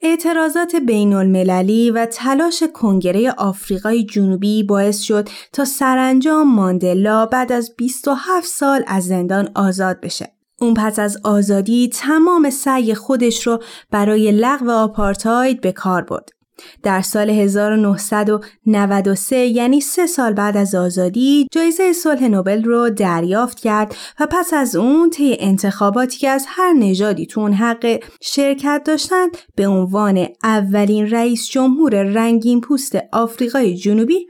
اعتراضات 0.00 0.76
بین 0.76 1.12
المللی 1.12 1.90
و 1.90 2.06
تلاش 2.06 2.62
کنگره 2.74 3.30
آفریقای 3.30 4.04
جنوبی 4.04 4.62
باعث 4.62 5.00
شد 5.00 5.28
تا 5.52 5.64
سرانجام 5.64 6.54
ماندلا 6.54 7.26
بعد 7.26 7.52
از 7.52 7.74
27 7.78 8.46
سال 8.46 8.84
از 8.86 9.06
زندان 9.06 9.48
آزاد 9.54 10.00
بشه. 10.00 10.32
اون 10.60 10.74
پس 10.74 10.98
از 10.98 11.18
آزادی 11.24 11.88
تمام 11.88 12.50
سعی 12.50 12.94
خودش 12.94 13.46
رو 13.46 13.62
برای 13.90 14.32
لغو 14.32 14.70
آپارتاید 14.70 15.60
به 15.60 15.72
کار 15.72 16.02
برد. 16.02 16.37
در 16.82 17.00
سال 17.00 17.30
1993 17.30 19.36
یعنی 19.36 19.80
سه 19.80 20.06
سال 20.06 20.32
بعد 20.32 20.56
از 20.56 20.74
آزادی 20.74 21.46
جایزه 21.52 21.92
صلح 21.92 22.28
نوبل 22.28 22.64
رو 22.64 22.90
دریافت 22.90 23.60
کرد 23.60 23.94
و 24.20 24.26
پس 24.30 24.54
از 24.54 24.76
اون 24.76 25.10
طی 25.10 25.36
انتخاباتی 25.40 26.18
که 26.18 26.28
از 26.28 26.44
هر 26.48 26.72
نژادی 26.72 27.26
تو 27.26 27.40
اون 27.40 27.52
حق 27.52 28.00
شرکت 28.22 28.82
داشتند 28.84 29.36
به 29.56 29.66
عنوان 29.66 30.26
اولین 30.42 31.10
رئیس 31.10 31.46
جمهور 31.46 32.02
رنگین 32.02 32.60
پوست 32.60 32.98
آفریقای 33.12 33.76
جنوبی 33.76 34.26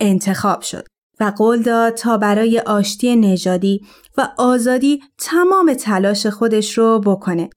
انتخاب 0.00 0.62
شد 0.62 0.86
و 1.20 1.32
قول 1.36 1.62
داد 1.62 1.94
تا 1.94 2.16
برای 2.16 2.58
آشتی 2.58 3.16
نژادی 3.16 3.80
و 4.18 4.28
آزادی 4.38 5.00
تمام 5.18 5.74
تلاش 5.74 6.26
خودش 6.26 6.78
رو 6.78 7.00
بکنه. 7.00 7.50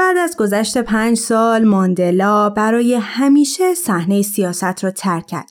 بعد 0.00 0.16
از 0.16 0.36
گذشت 0.36 0.78
پنج 0.78 1.16
سال 1.16 1.64
ماندلا 1.64 2.50
برای 2.50 2.94
همیشه 2.94 3.74
صحنه 3.74 4.22
سیاست 4.22 4.84
را 4.84 4.90
ترک 4.90 5.26
کرد 5.26 5.50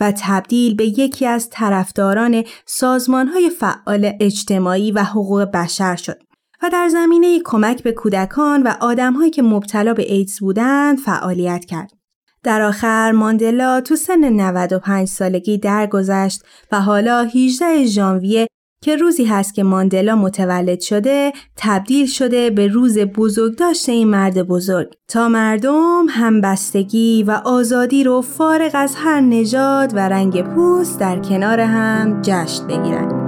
و 0.00 0.12
تبدیل 0.16 0.76
به 0.76 0.84
یکی 0.86 1.26
از 1.26 1.50
طرفداران 1.50 2.44
سازمانهای 2.66 3.50
فعال 3.50 4.12
اجتماعی 4.20 4.92
و 4.92 5.02
حقوق 5.02 5.42
بشر 5.42 5.96
شد 5.96 6.18
و 6.62 6.70
در 6.72 6.88
زمینه 6.88 7.40
کمک 7.44 7.82
به 7.82 7.92
کودکان 7.92 8.62
و 8.62 8.74
آدمهایی 8.80 9.30
که 9.30 9.42
مبتلا 9.42 9.94
به 9.94 10.12
ایدز 10.12 10.40
بودند 10.40 10.98
فعالیت 10.98 11.64
کرد. 11.64 11.90
در 12.42 12.62
آخر 12.62 13.12
ماندلا 13.12 13.80
تو 13.80 13.96
سن 13.96 14.24
95 14.24 15.08
سالگی 15.08 15.58
درگذشت 15.58 16.42
و 16.72 16.80
حالا 16.80 17.22
18 17.22 17.84
ژانویه 17.84 18.46
که 18.84 18.96
روزی 18.96 19.24
هست 19.24 19.54
که 19.54 19.62
ماندلا 19.62 20.16
متولد 20.16 20.80
شده 20.80 21.32
تبدیل 21.56 22.06
شده 22.06 22.50
به 22.50 22.66
روز 22.66 22.98
بزرگداشت 22.98 23.88
این 23.88 24.08
مرد 24.08 24.42
بزرگ 24.42 24.92
تا 25.08 25.28
مردم 25.28 26.06
همبستگی 26.08 27.22
و 27.22 27.30
آزادی 27.30 28.04
رو 28.04 28.20
فارغ 28.20 28.70
از 28.74 28.94
هر 28.96 29.20
نژاد 29.20 29.94
و 29.94 29.98
رنگ 29.98 30.42
پوست 30.42 31.00
در 31.00 31.18
کنار 31.18 31.60
هم 31.60 32.22
جشن 32.22 32.66
بگیرند. 32.66 33.19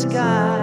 sky. 0.00 0.59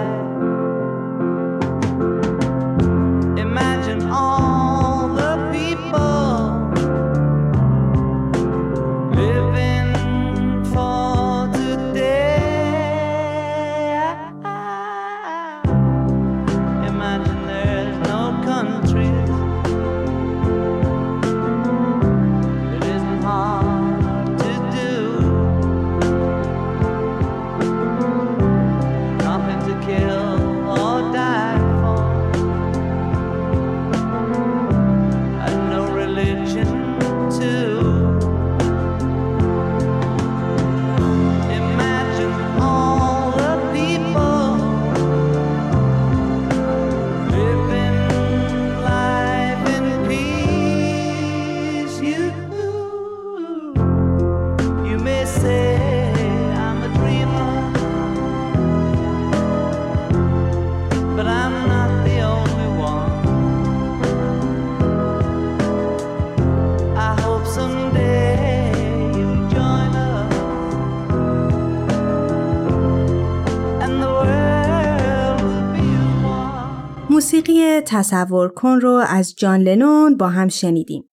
تصور 77.88 78.48
کن 78.48 78.80
رو 78.80 79.04
از 79.08 79.34
جان 79.36 79.60
لنون 79.60 80.16
با 80.16 80.28
هم 80.28 80.48
شنیدیم. 80.48 81.04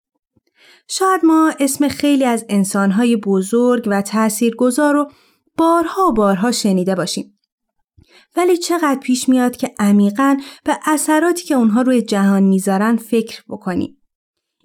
شاید 0.88 1.26
ما 1.26 1.54
اسم 1.60 1.88
خیلی 1.88 2.26
از 2.26 2.46
انسانهای 2.50 3.16
بزرگ 3.16 3.84
و 3.88 4.02
تاثیرگذار 4.02 4.94
رو 4.94 5.12
بارها 5.58 6.12
بارها 6.12 6.52
شنیده 6.52 6.96
باشیم. 6.96 7.40
ولی 8.36 8.58
چقدر 8.58 9.00
پیش 9.04 9.30
میاد 9.30 9.56
که 9.56 9.74
عمیقا 9.80 10.38
به 10.64 10.78
اثراتی 10.86 11.44
که 11.44 11.56
اونها 11.56 11.82
روی 11.82 12.02
جهان 12.02 12.44
می‌ذارن 12.44 12.98
فکر 12.98 13.44
بکنیم. 13.50 13.98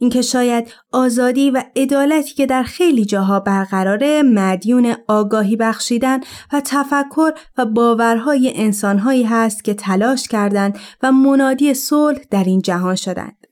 اینکه 0.00 0.22
شاید 0.22 0.72
آزادی 0.92 1.50
و 1.50 1.62
عدالتی 1.76 2.34
که 2.34 2.46
در 2.46 2.62
خیلی 2.62 3.04
جاها 3.04 3.40
برقراره 3.40 4.22
مدیون 4.22 4.94
آگاهی 5.08 5.56
بخشیدن 5.56 6.20
و 6.52 6.60
تفکر 6.64 7.32
و 7.58 7.66
باورهای 7.66 8.52
انسانهایی 8.54 9.22
هست 9.22 9.64
که 9.64 9.74
تلاش 9.74 10.28
کردند 10.28 10.78
و 11.02 11.12
منادی 11.12 11.74
صلح 11.74 12.18
در 12.30 12.44
این 12.44 12.62
جهان 12.62 12.94
شدند. 12.94 13.46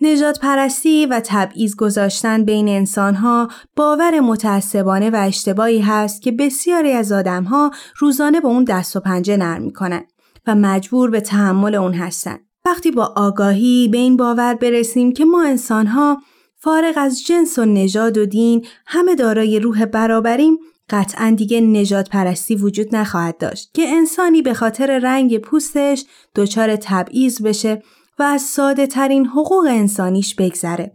نجات 0.00 0.38
پرستی 0.40 1.06
و 1.06 1.20
تبعیض 1.24 1.76
گذاشتن 1.76 2.44
بین 2.44 2.68
انسانها 2.68 3.48
باور 3.76 4.20
متعصبانه 4.20 5.10
و 5.10 5.16
اشتباهی 5.16 5.80
هست 5.80 6.22
که 6.22 6.32
بسیاری 6.32 6.92
از 6.92 7.12
آدمها 7.12 7.70
روزانه 7.98 8.40
به 8.40 8.48
اون 8.48 8.64
دست 8.64 8.96
و 8.96 9.00
پنجه 9.00 9.36
نرم 9.36 9.62
می‌کنن 9.62 10.04
و 10.46 10.54
مجبور 10.54 11.10
به 11.10 11.20
تحمل 11.20 11.74
اون 11.74 11.94
هستند. 11.94 12.51
وقتی 12.64 12.90
با 12.90 13.12
آگاهی 13.16 13.88
به 13.88 13.98
این 13.98 14.16
باور 14.16 14.54
برسیم 14.54 15.12
که 15.12 15.24
ما 15.24 15.42
انسانها 15.44 16.22
فارغ 16.56 16.94
از 16.96 17.26
جنس 17.26 17.58
و 17.58 17.64
نژاد 17.64 18.18
و 18.18 18.26
دین 18.26 18.66
همه 18.86 19.14
دارای 19.14 19.60
روح 19.60 19.84
برابریم 19.84 20.58
قطعا 20.90 21.34
دیگه 21.36 21.60
نجات 21.60 22.08
پرستی 22.08 22.56
وجود 22.56 22.96
نخواهد 22.96 23.38
داشت 23.38 23.70
که 23.74 23.88
انسانی 23.88 24.42
به 24.42 24.54
خاطر 24.54 24.98
رنگ 24.98 25.38
پوستش 25.38 26.04
دچار 26.34 26.76
تبعیض 26.76 27.42
بشه 27.42 27.82
و 28.18 28.22
از 28.22 28.42
ساده 28.42 28.86
ترین 28.86 29.26
حقوق 29.26 29.66
انسانیش 29.68 30.34
بگذره. 30.34 30.92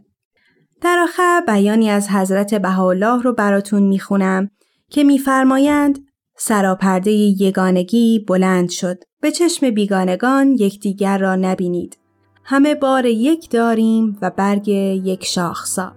در 0.82 1.00
آخر 1.04 1.44
بیانی 1.48 1.90
از 1.90 2.10
حضرت 2.10 2.54
بهاءالله 2.54 3.22
رو 3.22 3.34
براتون 3.34 3.84
می‌خونم 3.84 4.50
که 4.92 5.04
میفرمایند 5.04 6.07
سراپرده 6.38 7.12
یگانگی 7.12 8.26
بلند 8.28 8.70
شد. 8.70 9.04
به 9.22 9.32
چشم 9.32 9.70
بیگانگان 9.70 10.48
یکدیگر 10.48 11.18
را 11.18 11.36
نبینید. 11.36 11.98
همه 12.44 12.76
بار 12.76 13.06
یک 13.06 13.50
داریم 13.50 14.18
و 14.22 14.30
برگ 14.30 14.68
یک 14.68 15.26
شاخسا. 15.26 15.92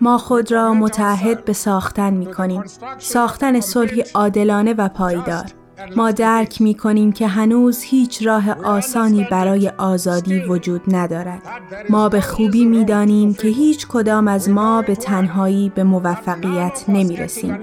ما 0.00 0.18
خود 0.18 0.52
را 0.52 0.74
متحد 0.74 1.44
به 1.44 1.52
ساختن 1.52 2.14
می 2.14 2.26
کنیم 2.26 2.62
ساختن 2.98 3.60
صلحی 3.60 4.04
عادلانه 4.14 4.74
و 4.74 4.88
پایدار. 4.88 5.63
ما 5.96 6.10
درک 6.10 6.60
می 6.60 6.74
کنیم 6.74 7.12
که 7.12 7.26
هنوز 7.26 7.82
هیچ 7.82 8.26
راه 8.26 8.50
آسانی 8.50 9.26
برای 9.30 9.68
آزادی 9.68 10.38
وجود 10.38 10.82
ندارد. 10.88 11.42
ما 11.90 12.08
به 12.08 12.20
خوبی 12.20 12.64
می 12.64 12.84
دانیم 12.84 13.34
که 13.34 13.48
هیچ 13.48 13.86
کدام 13.88 14.28
از 14.28 14.48
ما 14.48 14.82
به 14.82 14.94
تنهایی 14.94 15.72
به 15.74 15.84
موفقیت 15.84 16.84
نمی 16.88 17.16
رسیم. 17.16 17.58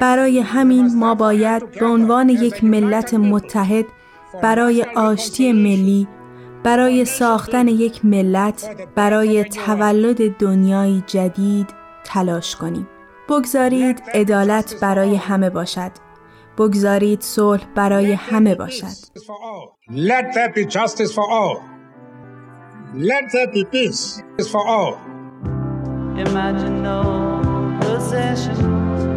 برای 0.00 0.40
همین 0.40 0.94
ما 0.94 1.14
باید 1.14 1.70
به 1.80 1.86
عنوان 1.86 2.28
یک 2.28 2.64
ملت 2.64 3.14
متحد 3.14 3.84
برای 4.42 4.86
آشتی 4.96 5.52
ملی 5.52 6.08
برای 6.62 7.04
ساختن 7.04 7.68
یک 7.68 8.04
ملت 8.04 8.76
برای 8.94 9.44
تولد 9.44 10.36
دنیای 10.36 11.02
جدید 11.06 11.66
تلاش 12.04 12.56
کنیم 12.56 12.88
بگذارید 13.28 14.02
عدالت 14.14 14.74
برای 14.80 15.16
همه 15.16 15.50
باشد 15.50 15.90
بگذارید 16.58 17.20
صلح 17.20 17.66
برای 17.74 18.12
همه 18.12 18.54
باشد. 18.54 18.86
Let 19.90 20.24
there 20.34 20.52
be 20.54 20.64
justice 20.64 21.12
for 21.12 21.30
all. 21.30 21.56
Let 22.94 23.24
there 23.32 23.50
be 23.56 23.64
peace 23.64 24.22
for 24.54 24.64
all. 24.66 24.94
Imagine 26.26 26.82
no 26.82 27.00
possession. 27.80 29.15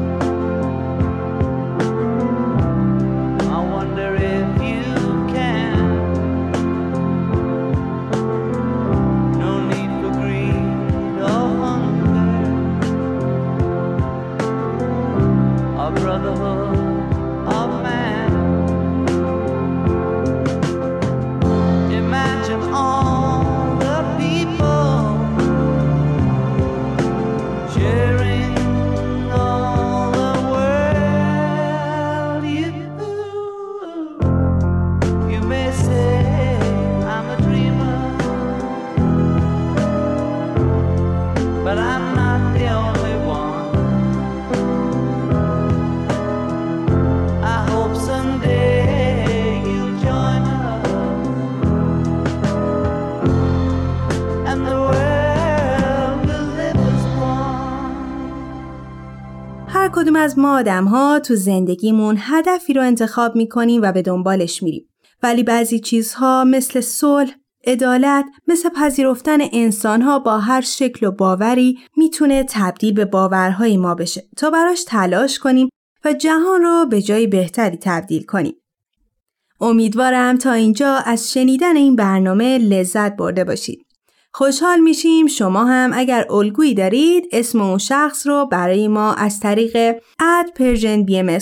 هر 59.89 59.95
کدوم 59.95 60.15
از 60.15 60.39
ما 60.39 60.57
آدم 60.59 60.85
ها 60.85 61.19
تو 61.19 61.35
زندگیمون 61.35 62.17
هدفی 62.19 62.73
رو 62.73 62.81
انتخاب 62.81 63.35
می‌کنیم 63.35 63.81
و 63.81 63.91
به 63.91 64.01
دنبالش 64.01 64.63
میریم. 64.63 64.89
ولی 65.23 65.43
بعضی 65.43 65.79
چیزها 65.79 66.43
مثل 66.43 66.81
صلح، 66.81 67.31
عدالت، 67.67 68.25
مثل 68.47 68.69
پذیرفتن 68.69 69.37
انسانها 69.53 70.19
با 70.19 70.39
هر 70.39 70.61
شکل 70.61 71.05
و 71.05 71.11
باوری 71.11 71.79
می‌تونه 71.97 72.45
تبدیل 72.49 72.93
به 72.93 73.05
باورهای 73.05 73.77
ما 73.77 73.95
بشه 73.95 74.23
تا 74.37 74.49
براش 74.49 74.83
تلاش 74.83 75.39
کنیم 75.39 75.69
و 76.05 76.13
جهان 76.13 76.61
رو 76.61 76.85
به 76.85 77.01
جای 77.01 77.27
بهتری 77.27 77.77
تبدیل 77.81 78.23
کنیم. 78.23 78.55
امیدوارم 79.61 80.37
تا 80.37 80.51
اینجا 80.51 80.95
از 81.05 81.33
شنیدن 81.33 81.75
این 81.75 81.95
برنامه 81.95 82.57
لذت 82.57 83.15
برده 83.15 83.43
باشید. 83.43 83.85
خوشحال 84.39 84.79
میشیم 84.79 85.27
شما 85.27 85.65
هم 85.65 85.91
اگر 85.93 86.31
الگویی 86.31 86.73
دارید 86.73 87.27
اسم 87.31 87.61
اون 87.61 87.77
شخص 87.77 88.27
رو 88.27 88.45
برای 88.45 88.87
ما 88.87 89.13
از 89.13 89.39
طریق 89.39 90.01
at 90.19 90.51
Persian 90.55 91.03
BMS 91.03 91.37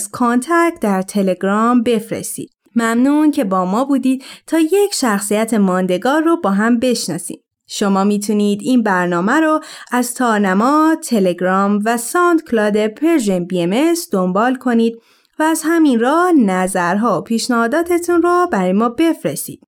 در 0.80 1.02
تلگرام 1.02 1.82
بفرستید. 1.82 2.50
ممنون 2.76 3.30
که 3.30 3.44
با 3.44 3.64
ما 3.64 3.84
بودید 3.84 4.24
تا 4.46 4.58
یک 4.58 4.94
شخصیت 4.94 5.54
ماندگار 5.54 6.22
رو 6.22 6.36
با 6.36 6.50
هم 6.50 6.78
بشناسیم. 6.78 7.40
شما 7.68 8.04
می‌تونید 8.04 8.60
این 8.62 8.82
برنامه 8.82 9.40
رو 9.40 9.60
از 9.92 10.14
تارنما، 10.14 10.96
تلگرام 11.02 11.80
و 11.84 11.96
SoundCloud 11.96 12.86
Persian 12.86 13.44
BMS 13.44 13.94
دنبال 14.12 14.54
کنید 14.54 14.96
و 15.38 15.42
از 15.42 15.62
همین 15.64 16.00
راه 16.00 16.32
نظرها 16.32 17.18
و 17.18 17.24
پیشنهاداتتون 17.24 18.22
رو 18.22 18.48
برای 18.52 18.72
ما 18.72 18.88
بفرستید. 18.88 19.67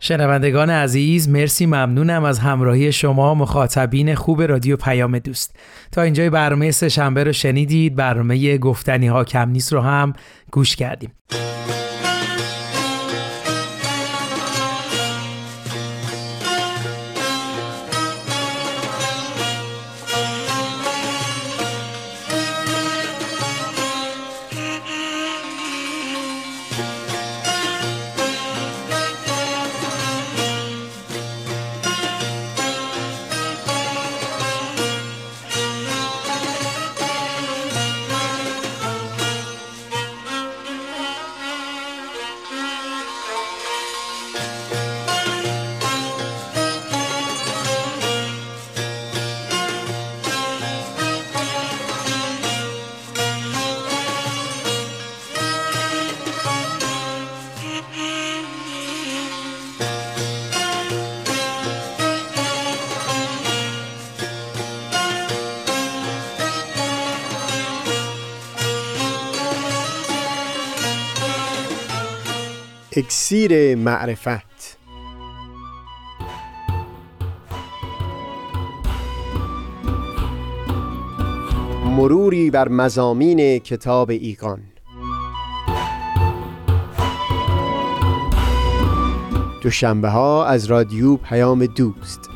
شنوندگان 0.00 0.70
عزیز 0.70 1.28
مرسی 1.28 1.66
ممنونم 1.66 2.24
از 2.24 2.38
همراهی 2.38 2.92
شما 2.92 3.34
مخاطبین 3.34 4.14
خوب 4.14 4.42
رادیو 4.42 4.76
پیام 4.76 5.18
دوست. 5.18 5.56
تا 5.92 6.02
اینجای 6.02 6.30
برنامه 6.30 6.70
سه 6.70 6.88
شنبه 6.88 7.24
رو 7.24 7.32
شنیدید 7.32 7.96
برنامه 7.96 8.58
گفتنی 8.58 9.06
ها 9.06 9.24
کم 9.24 9.48
نیست 9.48 9.72
رو 9.72 9.80
هم 9.80 10.12
گوش 10.52 10.76
کردیم. 10.76 11.12
اکسیر 72.98 73.74
معرفت. 73.74 74.78
مروری 81.84 82.50
بر 82.50 82.68
مزامین 82.68 83.58
کتاب 83.58 84.10
ایقان. 84.10 84.62
دوشنبه 89.62 90.08
ها 90.08 90.44
از 90.44 90.66
رادیو 90.66 91.16
پیام 91.16 91.66
دوست. 91.66 92.30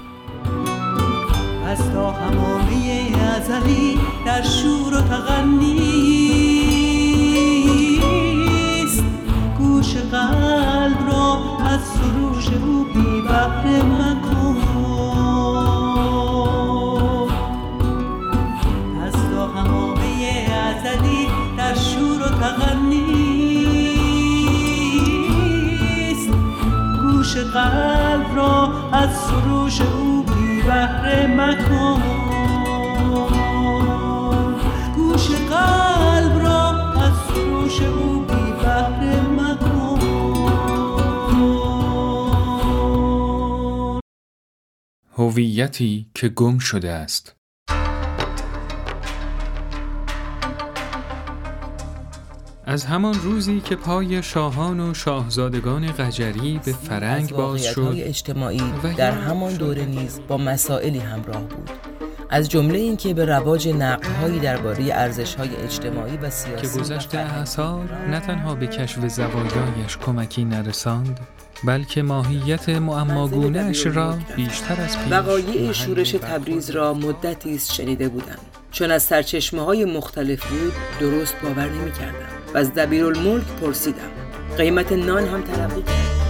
از 1.67 1.93
تا 1.93 2.11
همامه 2.11 3.13
ازلی 3.37 3.99
در 4.27 4.43
شور 4.43 4.70
گوش 27.31 27.39
قلب 27.39 28.37
را 28.37 28.91
از 28.93 29.17
سروش 29.17 29.81
او 29.81 30.23
بی 30.23 30.63
بحر 30.63 31.27
مکن. 31.27 32.03
گوش 34.97 35.31
قلب 35.31 36.43
را 36.43 36.93
از 37.03 37.13
سروش 37.29 37.83
او 37.83 38.21
بی 38.21 38.53
بحر 38.65 39.21
مکن. 39.21 40.01
هویتی 45.13 46.11
که 46.15 46.29
گم 46.29 46.59
شده 46.59 46.91
است. 46.91 47.40
از 52.71 52.85
همان 52.85 53.15
روزی 53.15 53.61
که 53.61 53.77
پای 53.77 54.23
شاهان 54.23 54.81
و 54.81 54.95
شاهزادگان 54.95 55.87
قجری 55.87 56.61
به 56.65 56.73
فرنگ 56.73 57.31
باز 57.31 57.65
شد 57.65 57.95
اجتماعی 57.97 58.73
و 58.83 58.93
در 58.93 59.13
همان 59.13 59.55
دوره 59.55 59.85
نیز 59.85 60.21
با 60.29 60.37
مسائلی 60.37 60.99
همراه 60.99 61.43
بود. 61.43 61.71
از 62.31 62.49
جمله 62.49 62.79
اینکه 62.79 63.15
به 63.15 63.25
رواج 63.25 63.69
نقدهایی 63.69 64.39
درباره 64.39 64.85
ارزش‌های 64.93 65.57
اجتماعی 65.57 66.17
و 66.17 66.31
سیاسی 66.31 66.63
که 66.63 66.81
گذشته 66.81 67.19
اثار 67.19 67.89
نه 68.11 68.21
تنها 68.21 68.55
به 68.55 68.67
کشف 68.67 69.09
زوایایش 69.09 69.97
کمکی 70.07 70.45
نرساند 70.45 71.21
بلکه 71.65 72.03
ماهیت 72.03 72.69
معماگونهش 72.69 73.87
را 73.87 74.19
بیشتر 74.37 74.81
از 74.81 74.99
پیش 74.99 75.13
وقایع 75.13 75.73
شورش 75.73 76.11
تبریز 76.11 76.71
را 76.71 76.95
مدتی 76.95 77.55
است 77.55 77.73
شنیده 77.73 78.09
بودم. 78.09 78.39
چون 78.73 78.91
از 78.91 79.03
سرچشمه 79.03 79.63
های 79.63 79.85
مختلف 79.85 80.47
بود 80.47 80.73
درست 81.01 81.35
باور 81.43 81.69
نمی 81.69 81.93
کردم 81.93 82.40
و 82.55 82.59
از 82.59 82.75
دبیرالملک 82.75 83.47
پرسیدم. 83.61 84.11
قیمت 84.57 84.93
نان 84.93 85.25
هم 85.25 85.43
تلقی 85.43 85.83
کرد. 85.83 86.21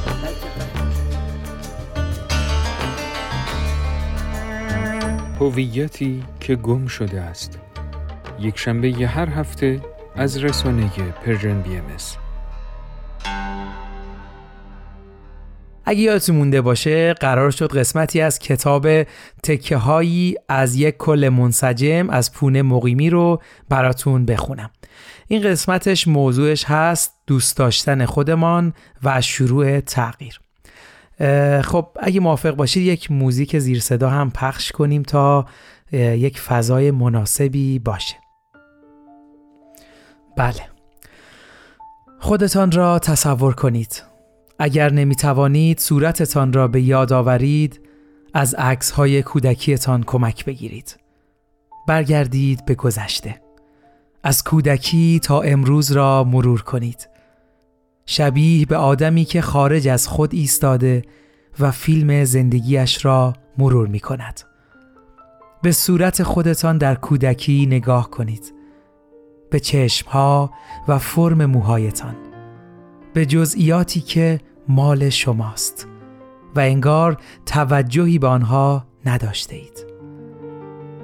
هویتی 5.41 6.23
که 6.41 6.57
گم 6.57 6.87
شده 6.87 7.21
است. 7.21 7.59
یک 8.41 8.59
شنبه 8.59 8.89
هر 8.89 9.29
هفته 9.29 9.81
از 10.17 10.45
رسانه 10.45 10.91
Persian 11.25 11.63
BMS 11.63 11.85
اگه 15.91 16.01
یادتون 16.01 16.37
مونده 16.37 16.61
باشه 16.61 17.15
قرار 17.15 17.51
شد 17.51 17.77
قسمتی 17.77 18.21
از 18.21 18.39
کتاب 18.39 19.03
تکه 19.43 19.77
هایی 19.77 20.35
از 20.49 20.77
یک 20.77 20.97
کل 20.97 21.29
منسجم 21.33 22.11
از 22.11 22.33
پونه 22.33 22.63
مقیمی 22.63 23.11
رو 23.11 23.43
براتون 23.69 24.27
بخونم. 24.27 24.71
این 25.29 25.43
قسمتش 25.43 26.09
موضوعش 26.09 26.65
هست 26.65 27.15
دوست 27.27 27.57
داشتن 27.57 28.07
خودمان 28.07 28.73
و 29.03 29.21
شروع 29.21 29.81
تغییر. 29.81 30.41
خب 31.63 31.89
اگه 32.01 32.21
موافق 32.21 32.51
باشید 32.51 32.83
یک 32.83 33.11
موزیک 33.11 33.59
زیر 33.59 33.81
صدا 33.81 34.11
هم 34.11 34.31
پخش 34.31 34.73
کنیم 34.73 35.03
تا 35.03 35.47
یک 35.93 36.41
فضای 36.41 36.91
مناسبی 36.91 37.79
باشه. 37.79 38.17
بله. 40.37 40.63
خودتان 42.19 42.73
را 42.73 42.99
تصور 42.99 43.55
کنید. 43.55 44.10
اگر 44.63 44.93
نمی 44.93 45.15
توانید 45.15 45.79
صورتتان 45.79 46.53
را 46.53 46.69
به 46.69 46.83
یاد 46.83 47.13
آورید 47.13 47.81
از 48.35 48.55
عکس 48.55 48.91
های 48.91 49.23
کودکیتان 49.23 50.03
کمک 50.03 50.45
بگیرید 50.45 50.97
برگردید 51.89 52.65
به 52.65 52.75
گذشته 52.75 53.41
از 54.23 54.45
کودکی 54.45 55.21
تا 55.23 55.41
امروز 55.41 55.93
را 55.93 56.25
مرور 56.25 56.63
کنید 56.63 57.09
شبیه 58.07 58.67
به 58.67 58.77
آدمی 58.77 59.25
که 59.25 59.41
خارج 59.41 59.89
از 59.89 60.09
خود 60.09 60.35
ایستاده 60.35 61.03
و 61.59 61.71
فیلم 61.71 62.25
زندگیش 62.25 63.05
را 63.05 63.33
مرور 63.59 63.89
می 63.89 64.01
کند. 64.01 64.41
به 65.63 65.73
صورت 65.73 66.23
خودتان 66.23 66.79
در 66.79 66.95
کودکی 66.95 67.67
نگاه 67.67 68.11
کنید. 68.11 68.55
به 69.51 69.61
چشمها 69.61 70.51
و 70.89 70.99
فرم 70.99 71.47
موهایتان. 71.47 72.17
به 73.15 73.27
جزئیاتی 73.27 74.01
که 74.01 74.41
مال 74.69 75.09
شماست 75.09 75.89
و 76.57 76.61
انگار 76.61 77.17
توجهی 77.47 78.19
به 78.19 78.27
آنها 78.27 78.87
نداشته 79.07 79.57
اید. 79.57 79.87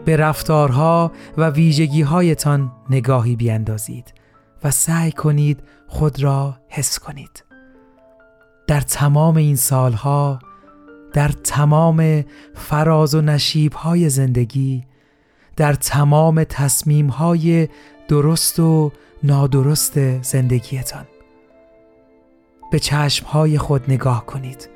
به 0.04 0.16
رفتارها 0.16 1.12
و 1.36 1.50
ویژگی 1.50 2.02
هایتان 2.02 2.72
نگاهی 2.90 3.36
بیندازید 3.36 4.14
و 4.64 4.70
سعی 4.70 5.12
کنید 5.12 5.62
خود 5.86 6.22
را 6.22 6.57
حس 6.68 6.98
کنید. 6.98 7.44
در 8.66 8.80
تمام 8.80 9.36
این 9.36 9.57
سالها 9.57 10.38
در 11.12 11.28
تمام 11.28 12.24
فراز 12.54 13.14
و 13.14 13.20
نشیب 13.20 13.72
های 13.72 14.09
زندگی 14.09 14.84
در 15.57 15.74
تمام 15.74 16.44
تصمیم 16.44 17.07
های 17.07 17.68
درست 18.09 18.61
و 18.61 18.92
نادرست 19.22 20.22
زندگیتان 20.22 21.04
به 22.71 22.79
چشم 22.79 23.27
های 23.27 23.59
خود 23.59 23.83
نگاه 23.89 24.27
کنید 24.27 24.69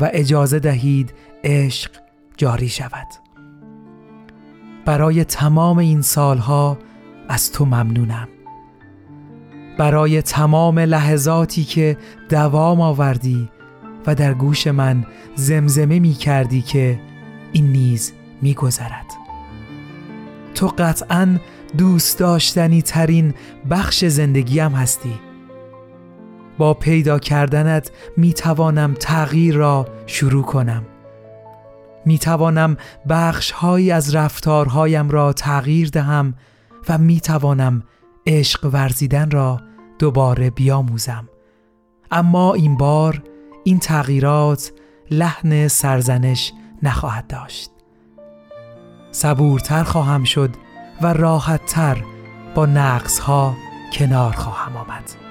و 0.00 0.10
اجازه 0.12 0.58
دهید 0.58 1.14
عشق 1.44 1.90
جاری 2.36 2.68
شود. 2.68 3.06
برای 4.84 5.24
تمام 5.24 5.78
این 5.78 6.02
سالها 6.02 6.78
از 7.28 7.52
تو 7.52 7.64
ممنونم. 7.64 8.28
برای 9.78 10.22
تمام 10.22 10.78
لحظاتی 10.78 11.64
که 11.64 11.96
دوام 12.28 12.80
آوردی 12.80 13.48
و 14.06 14.14
در 14.14 14.34
گوش 14.34 14.66
من 14.66 15.06
زمزمه 15.34 15.98
می 15.98 16.12
کردی 16.12 16.62
که 16.62 17.00
این 17.52 17.72
نیز 17.72 18.12
می 18.42 18.54
گذرد. 18.54 19.06
تو 20.54 20.66
قطعا 20.78 21.38
دوست 21.78 22.18
داشتنی 22.18 22.82
ترین 22.82 23.34
بخش 23.70 24.04
زندگیم 24.04 24.72
هستی. 24.72 25.14
با 26.58 26.74
پیدا 26.74 27.18
کردنت 27.18 27.90
می 28.16 28.32
توانم 28.32 28.94
تغییر 28.94 29.56
را 29.56 29.88
شروع 30.06 30.44
کنم. 30.44 30.84
می 32.06 32.18
توانم 32.18 32.76
بخش 33.08 33.50
هایی 33.50 33.90
از 33.90 34.14
رفتارهایم 34.14 35.10
را 35.10 35.32
تغییر 35.32 35.88
دهم 35.88 36.34
و 36.88 36.98
می 36.98 37.20
توانم 37.20 37.82
عشق 38.26 38.70
ورزیدن 38.72 39.30
را 39.30 39.60
دوباره 39.98 40.50
بیاموزم. 40.50 41.28
اما 42.10 42.54
این 42.54 42.76
بار 42.76 43.22
این 43.64 43.78
تغییرات 43.78 44.72
لحن 45.10 45.68
سرزنش 45.68 46.52
نخواهد 46.82 47.26
داشت. 47.26 47.70
صبورتر 49.10 49.84
خواهم 49.84 50.24
شد 50.24 50.50
و 51.02 51.12
راحتتر 51.12 52.04
با 52.54 52.66
نقص 52.66 53.18
ها 53.18 53.54
کنار 53.92 54.32
خواهم 54.32 54.76
آمد. 54.76 55.23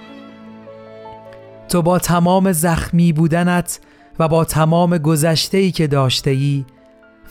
تو 1.74 1.82
با 1.82 2.00
تمام 2.00 2.52
زخمی 2.52 3.14
بودنت 3.14 3.80
و 4.20 4.28
با 4.28 4.46
تمام 4.46 4.98
گذشته 4.98 5.72
که 5.72 5.88
داشته 5.88 6.30
ای 6.30 6.66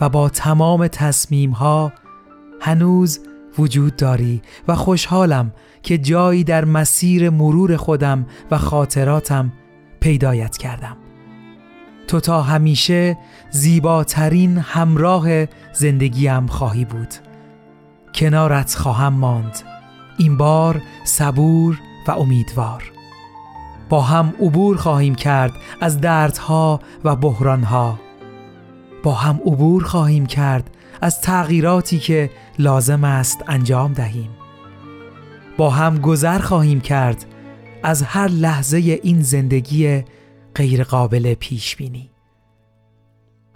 و 0.01 0.09
با 0.09 0.29
تمام 0.29 0.87
تصمیم 0.87 1.51
ها 1.51 1.93
هنوز 2.61 3.21
وجود 3.59 3.97
داری 3.97 4.43
و 4.69 4.75
خوشحالم 4.77 5.53
که 5.83 5.99
جایی 5.99 6.45
در 6.45 6.65
مسیر 6.65 7.31
مرور 7.31 7.77
خودم 7.77 8.27
و 8.51 8.59
خاطراتم 8.59 9.53
پیدایت 10.01 10.57
کردم. 10.57 10.97
تو 12.09 12.21
تا 12.21 12.43
همیشه 12.43 13.19
زیباترین 13.51 14.59
همراه 14.59 15.47
زندگیم 15.73 16.47
خواهی 16.47 16.85
بود. 16.85 17.15
کنارت 18.15 18.75
خواهم 18.75 19.13
ماند. 19.13 19.59
این 20.19 20.37
بار 20.37 20.83
صبور 21.05 21.81
و 22.09 22.11
امیدوار. 22.11 22.92
با 23.93 24.01
هم 24.01 24.35
عبور 24.41 24.77
خواهیم 24.77 25.15
کرد 25.15 25.53
از 25.81 26.01
دردها 26.01 26.81
و 27.05 27.17
بحرانها. 27.17 28.01
با 29.03 29.15
هم 29.15 29.41
عبور 29.47 29.85
خواهیم 29.85 30.27
کرد 30.27 30.71
از 31.01 31.21
تغییراتی 31.21 31.99
که 31.99 32.31
لازم 32.59 33.05
است 33.05 33.45
انجام 33.47 33.93
دهیم. 33.93 34.31
با 35.57 35.71
هم 35.71 35.99
گذر 35.99 36.39
خواهیم 36.39 36.81
کرد 36.81 37.25
از 37.83 38.03
هر 38.03 38.29
لحظه 38.29 38.79
این 38.79 39.23
زندگی 39.23 40.05
غیرقابل 40.55 41.35
پیش 41.35 41.77
بینی 41.77 42.11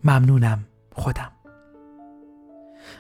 ممنونم 0.05 0.64
خودم. 0.93 1.36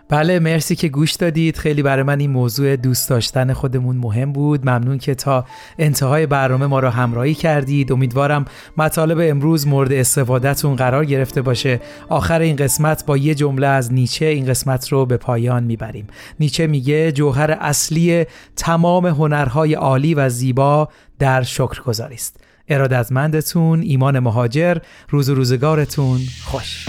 بله 0.08 0.38
مرسی 0.38 0.76
که 0.76 0.88
گوش 0.88 1.12
دادید. 1.12 1.56
خیلی 1.56 1.82
برای 1.82 2.02
من 2.02 2.20
این 2.20 2.30
موضوع 2.30 2.76
دوست 2.76 3.10
داشتن 3.10 3.52
خودمون 3.52 3.96
مهم 3.96 4.32
بود. 4.32 4.60
ممنون 4.60 4.98
که 4.98 5.14
تا 5.14 5.44
انتهای 5.78 6.26
برنامه 6.26 6.66
ما 6.66 6.80
را 6.80 6.90
همراهی 6.90 7.34
کردید. 7.34 7.92
امیدوارم 7.92 8.44
مطالب 8.76 9.18
امروز 9.20 9.66
مورد 9.66 9.92
استفادهتون 9.92 10.76
قرار 10.76 11.04
گرفته 11.04 11.42
باشه. 11.42 11.80
آخر 12.08 12.40
این 12.40 12.56
قسمت 12.56 13.06
با 13.06 13.16
یه 13.16 13.34
جمله 13.34 13.66
از 13.66 13.92
نیچه 13.92 14.26
این 14.26 14.46
قسمت 14.46 14.88
رو 14.88 15.06
به 15.06 15.16
پایان 15.16 15.64
می‌بریم. 15.64 16.06
نیچه 16.40 16.66
میگه 16.66 17.12
جوهر 17.12 17.56
اصلی 17.60 18.24
تمام 18.56 19.06
هنرهای 19.06 19.74
عالی 19.74 20.14
و 20.14 20.28
زیبا 20.28 20.88
در 21.18 21.42
شکرگزاری 21.42 22.14
است. 22.14 22.40
ارادتمندتون 22.68 23.82
ایمان 23.82 24.18
مهاجر. 24.18 24.76
روز 25.08 25.28
و 25.28 25.34
روزگارتون 25.34 26.20
خوش. 26.44 26.86